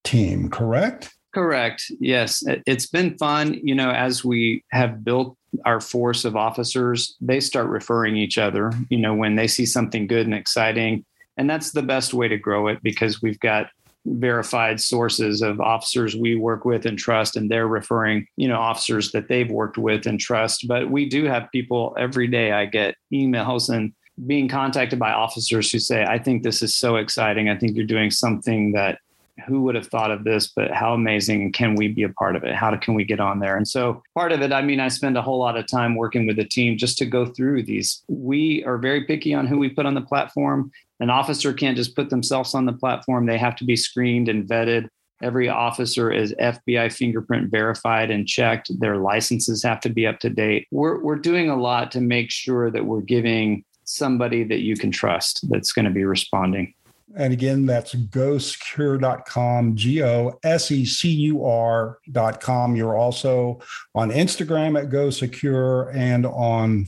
team, 0.04 0.48
correct? 0.48 1.14
Correct. 1.34 1.90
Yes. 1.98 2.44
It's 2.66 2.86
been 2.86 3.18
fun. 3.18 3.54
You 3.54 3.74
know, 3.74 3.90
as 3.90 4.24
we 4.24 4.64
have 4.70 5.04
built 5.04 5.36
our 5.64 5.80
force 5.80 6.24
of 6.24 6.36
officers, 6.36 7.16
they 7.20 7.40
start 7.40 7.68
referring 7.68 8.16
each 8.16 8.38
other, 8.38 8.72
you 8.88 8.98
know, 8.98 9.14
when 9.14 9.34
they 9.34 9.48
see 9.48 9.66
something 9.66 10.06
good 10.06 10.26
and 10.26 10.34
exciting. 10.34 11.04
And 11.36 11.50
that's 11.50 11.72
the 11.72 11.82
best 11.82 12.14
way 12.14 12.28
to 12.28 12.38
grow 12.38 12.68
it 12.68 12.78
because 12.82 13.20
we've 13.20 13.40
got 13.40 13.66
verified 14.06 14.80
sources 14.80 15.42
of 15.42 15.60
officers 15.60 16.14
we 16.14 16.36
work 16.36 16.64
with 16.64 16.84
and 16.84 16.98
trust 16.98 17.36
and 17.36 17.50
they're 17.50 17.66
referring 17.66 18.26
you 18.36 18.46
know 18.46 18.58
officers 18.58 19.12
that 19.12 19.28
they've 19.28 19.50
worked 19.50 19.78
with 19.78 20.04
and 20.04 20.20
trust 20.20 20.68
but 20.68 20.90
we 20.90 21.08
do 21.08 21.24
have 21.24 21.50
people 21.52 21.96
every 21.98 22.26
day 22.26 22.52
i 22.52 22.66
get 22.66 22.94
emails 23.14 23.74
and 23.74 23.94
being 24.26 24.46
contacted 24.46 24.98
by 24.98 25.10
officers 25.10 25.72
who 25.72 25.78
say 25.78 26.04
i 26.04 26.18
think 26.18 26.42
this 26.42 26.62
is 26.62 26.76
so 26.76 26.96
exciting 26.96 27.48
i 27.48 27.56
think 27.56 27.74
you're 27.74 27.86
doing 27.86 28.10
something 28.10 28.72
that 28.72 28.98
who 29.46 29.62
would 29.62 29.74
have 29.74 29.86
thought 29.88 30.10
of 30.10 30.24
this 30.24 30.46
but 30.54 30.70
how 30.70 30.94
amazing 30.94 31.52
can 31.52 31.74
we 31.74 31.88
be 31.88 32.02
a 32.02 32.08
part 32.08 32.36
of 32.36 32.44
it? 32.44 32.54
How 32.54 32.74
can 32.76 32.94
we 32.94 33.04
get 33.04 33.20
on 33.20 33.40
there? 33.40 33.56
And 33.56 33.66
so 33.66 34.02
part 34.14 34.32
of 34.32 34.42
it 34.42 34.52
i 34.52 34.62
mean 34.62 34.80
i 34.80 34.88
spend 34.88 35.16
a 35.16 35.22
whole 35.22 35.38
lot 35.38 35.56
of 35.56 35.66
time 35.66 35.96
working 35.96 36.26
with 36.26 36.36
the 36.36 36.44
team 36.44 36.76
just 36.76 36.98
to 36.98 37.06
go 37.06 37.26
through 37.26 37.62
these. 37.64 38.02
We 38.08 38.64
are 38.64 38.78
very 38.78 39.04
picky 39.04 39.34
on 39.34 39.46
who 39.46 39.58
we 39.58 39.68
put 39.68 39.86
on 39.86 39.94
the 39.94 40.00
platform. 40.00 40.70
An 41.00 41.10
officer 41.10 41.52
can't 41.52 41.76
just 41.76 41.96
put 41.96 42.10
themselves 42.10 42.54
on 42.54 42.66
the 42.66 42.72
platform. 42.72 43.26
They 43.26 43.38
have 43.38 43.56
to 43.56 43.64
be 43.64 43.76
screened 43.76 44.28
and 44.28 44.48
vetted. 44.48 44.88
Every 45.22 45.48
officer 45.48 46.12
is 46.12 46.34
fbi 46.40 46.92
fingerprint 46.92 47.50
verified 47.50 48.10
and 48.10 48.26
checked. 48.26 48.70
Their 48.78 48.96
licenses 48.96 49.62
have 49.62 49.80
to 49.80 49.88
be 49.88 50.06
up 50.06 50.18
to 50.20 50.30
date. 50.30 50.66
We're, 50.70 51.00
we're 51.00 51.16
doing 51.16 51.48
a 51.50 51.56
lot 51.56 51.90
to 51.92 52.00
make 52.00 52.30
sure 52.30 52.70
that 52.70 52.84
we're 52.84 53.00
giving 53.00 53.64
somebody 53.84 54.44
that 54.44 54.60
you 54.60 54.76
can 54.76 54.90
trust 54.90 55.48
that's 55.50 55.72
going 55.72 55.84
to 55.84 55.90
be 55.90 56.04
responding 56.04 56.74
and 57.16 57.32
again, 57.32 57.66
that's 57.66 57.94
gosecur.com, 57.94 59.76
G 59.76 60.02
O 60.02 60.38
S 60.42 60.70
E 60.70 60.84
C 60.84 61.10
U 61.10 61.44
R.com. 61.44 62.76
You're 62.76 62.96
also 62.96 63.60
on 63.94 64.10
Instagram 64.10 64.80
at 64.80 64.90
GoSecur 64.90 65.94
and 65.94 66.26
on 66.26 66.86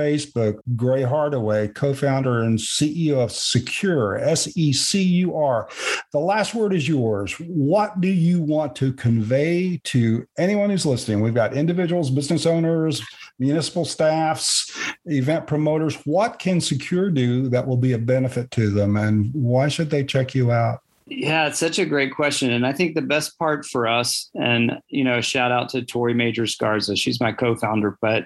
Facebook, 0.00 0.58
Gray 0.76 1.02
Hardaway, 1.02 1.68
co 1.68 1.92
founder 1.92 2.40
and 2.40 2.58
CEO 2.58 3.18
of 3.18 3.30
Secur, 3.30 4.20
S 4.20 4.56
E 4.56 4.72
C 4.72 5.02
U 5.02 5.36
R. 5.36 5.68
The 6.12 6.18
last 6.18 6.54
word 6.54 6.74
is 6.74 6.88
yours. 6.88 7.34
What 7.40 8.00
do 8.00 8.08
you 8.08 8.40
want 8.40 8.74
to 8.76 8.94
convey 8.94 9.80
to 9.84 10.26
anyone 10.38 10.70
who's 10.70 10.86
listening? 10.86 11.20
We've 11.20 11.34
got 11.34 11.54
individuals, 11.54 12.10
business 12.10 12.46
owners, 12.46 13.02
municipal 13.38 13.84
staffs, 13.84 14.74
event 15.04 15.46
promoters. 15.46 15.96
What 16.06 16.38
can 16.38 16.58
Secur 16.58 17.12
do 17.12 17.48
that 17.50 17.66
will 17.66 17.76
be 17.76 17.92
a 17.92 17.98
benefit 17.98 18.50
to 18.52 18.70
them? 18.70 18.96
And 18.96 19.30
why 19.34 19.68
should 19.68 19.90
they 19.90 20.04
check 20.04 20.34
you 20.34 20.50
out? 20.50 20.80
Yeah, 21.06 21.48
it's 21.48 21.58
such 21.58 21.78
a 21.78 21.84
great 21.84 22.14
question. 22.14 22.52
And 22.52 22.64
I 22.64 22.72
think 22.72 22.94
the 22.94 23.02
best 23.02 23.38
part 23.38 23.66
for 23.66 23.86
us, 23.86 24.30
and 24.34 24.78
you 24.88 25.04
know, 25.04 25.20
shout 25.20 25.52
out 25.52 25.68
to 25.70 25.84
Tori 25.84 26.14
Majors 26.14 26.56
Garza, 26.56 26.96
she's 26.96 27.20
my 27.20 27.32
co-founder, 27.32 27.98
but 28.00 28.24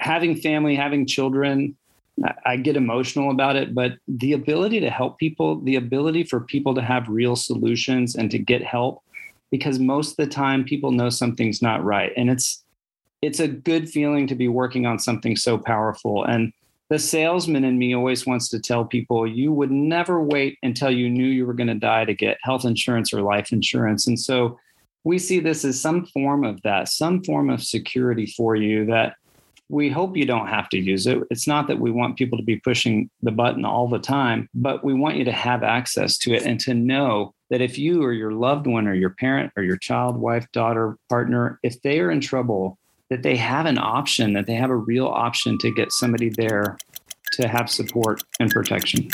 having 0.00 0.36
family, 0.36 0.74
having 0.74 1.06
children, 1.06 1.76
I 2.44 2.56
get 2.56 2.76
emotional 2.76 3.30
about 3.30 3.56
it, 3.56 3.74
but 3.74 3.92
the 4.06 4.34
ability 4.34 4.80
to 4.80 4.90
help 4.90 5.18
people, 5.18 5.60
the 5.62 5.76
ability 5.76 6.24
for 6.24 6.40
people 6.40 6.74
to 6.74 6.82
have 6.82 7.08
real 7.08 7.36
solutions 7.36 8.16
and 8.16 8.30
to 8.30 8.38
get 8.38 8.62
help, 8.62 9.02
because 9.50 9.78
most 9.78 10.12
of 10.12 10.16
the 10.16 10.26
time 10.26 10.64
people 10.64 10.92
know 10.92 11.08
something's 11.08 11.62
not 11.62 11.82
right. 11.84 12.12
And 12.16 12.30
it's 12.30 12.64
it's 13.22 13.40
a 13.40 13.48
good 13.48 13.88
feeling 13.88 14.26
to 14.26 14.34
be 14.34 14.48
working 14.48 14.84
on 14.84 14.98
something 14.98 15.36
so 15.36 15.56
powerful. 15.56 16.24
And 16.24 16.52
the 16.90 16.98
salesman 16.98 17.64
in 17.64 17.78
me 17.78 17.94
always 17.94 18.26
wants 18.26 18.48
to 18.50 18.60
tell 18.60 18.84
people 18.84 19.26
you 19.26 19.52
would 19.52 19.70
never 19.70 20.22
wait 20.22 20.58
until 20.62 20.90
you 20.90 21.08
knew 21.08 21.26
you 21.26 21.46
were 21.46 21.54
going 21.54 21.68
to 21.68 21.74
die 21.74 22.04
to 22.04 22.14
get 22.14 22.38
health 22.42 22.64
insurance 22.64 23.14
or 23.14 23.22
life 23.22 23.52
insurance. 23.52 24.08
And 24.08 24.18
so 24.18 24.58
we 25.04 25.18
see 25.18 25.40
this 25.40 25.64
as 25.64 25.80
some 25.80 26.04
form 26.06 26.44
of 26.44 26.60
that, 26.62 26.88
some 26.88 27.22
form 27.22 27.48
of 27.48 27.62
security 27.62 28.26
for 28.26 28.56
you 28.56 28.84
that 28.86 29.14
we 29.72 29.88
hope 29.88 30.18
you 30.18 30.26
don't 30.26 30.48
have 30.48 30.68
to 30.68 30.78
use 30.78 31.06
it. 31.06 31.18
It's 31.30 31.48
not 31.48 31.66
that 31.68 31.80
we 31.80 31.90
want 31.90 32.18
people 32.18 32.36
to 32.36 32.44
be 32.44 32.56
pushing 32.56 33.08
the 33.22 33.30
button 33.30 33.64
all 33.64 33.88
the 33.88 33.98
time, 33.98 34.50
but 34.54 34.84
we 34.84 34.92
want 34.92 35.16
you 35.16 35.24
to 35.24 35.32
have 35.32 35.62
access 35.62 36.18
to 36.18 36.34
it 36.34 36.42
and 36.42 36.60
to 36.60 36.74
know 36.74 37.32
that 37.48 37.62
if 37.62 37.78
you 37.78 38.02
or 38.02 38.12
your 38.12 38.32
loved 38.32 38.66
one 38.66 38.86
or 38.86 38.92
your 38.92 39.10
parent 39.18 39.50
or 39.56 39.62
your 39.62 39.78
child, 39.78 40.18
wife, 40.18 40.46
daughter, 40.52 40.98
partner, 41.08 41.58
if 41.62 41.80
they 41.80 42.00
are 42.00 42.10
in 42.10 42.20
trouble, 42.20 42.78
that 43.08 43.22
they 43.22 43.34
have 43.34 43.64
an 43.64 43.78
option, 43.78 44.34
that 44.34 44.46
they 44.46 44.54
have 44.54 44.70
a 44.70 44.76
real 44.76 45.06
option 45.06 45.56
to 45.58 45.72
get 45.72 45.90
somebody 45.90 46.28
there 46.28 46.76
to 47.32 47.48
have 47.48 47.70
support 47.70 48.22
and 48.40 48.50
protection. 48.50 49.08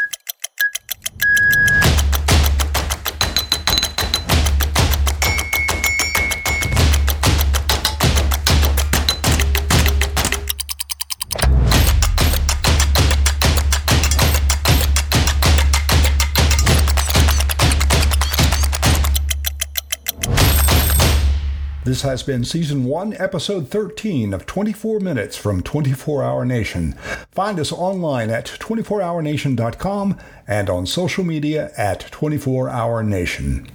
This 21.88 22.02
has 22.02 22.22
been 22.22 22.44
Season 22.44 22.84
1, 22.84 23.14
Episode 23.14 23.68
13 23.68 24.34
of 24.34 24.44
24 24.44 25.00
Minutes 25.00 25.38
from 25.38 25.62
24 25.62 26.22
Hour 26.22 26.44
Nation. 26.44 26.92
Find 27.32 27.58
us 27.58 27.72
online 27.72 28.28
at 28.28 28.44
24hournation.com 28.44 30.18
and 30.46 30.68
on 30.68 30.84
social 30.84 31.24
media 31.24 31.72
at 31.78 32.00
24 32.10 32.68
Hour 32.68 33.02
Nation. 33.02 33.66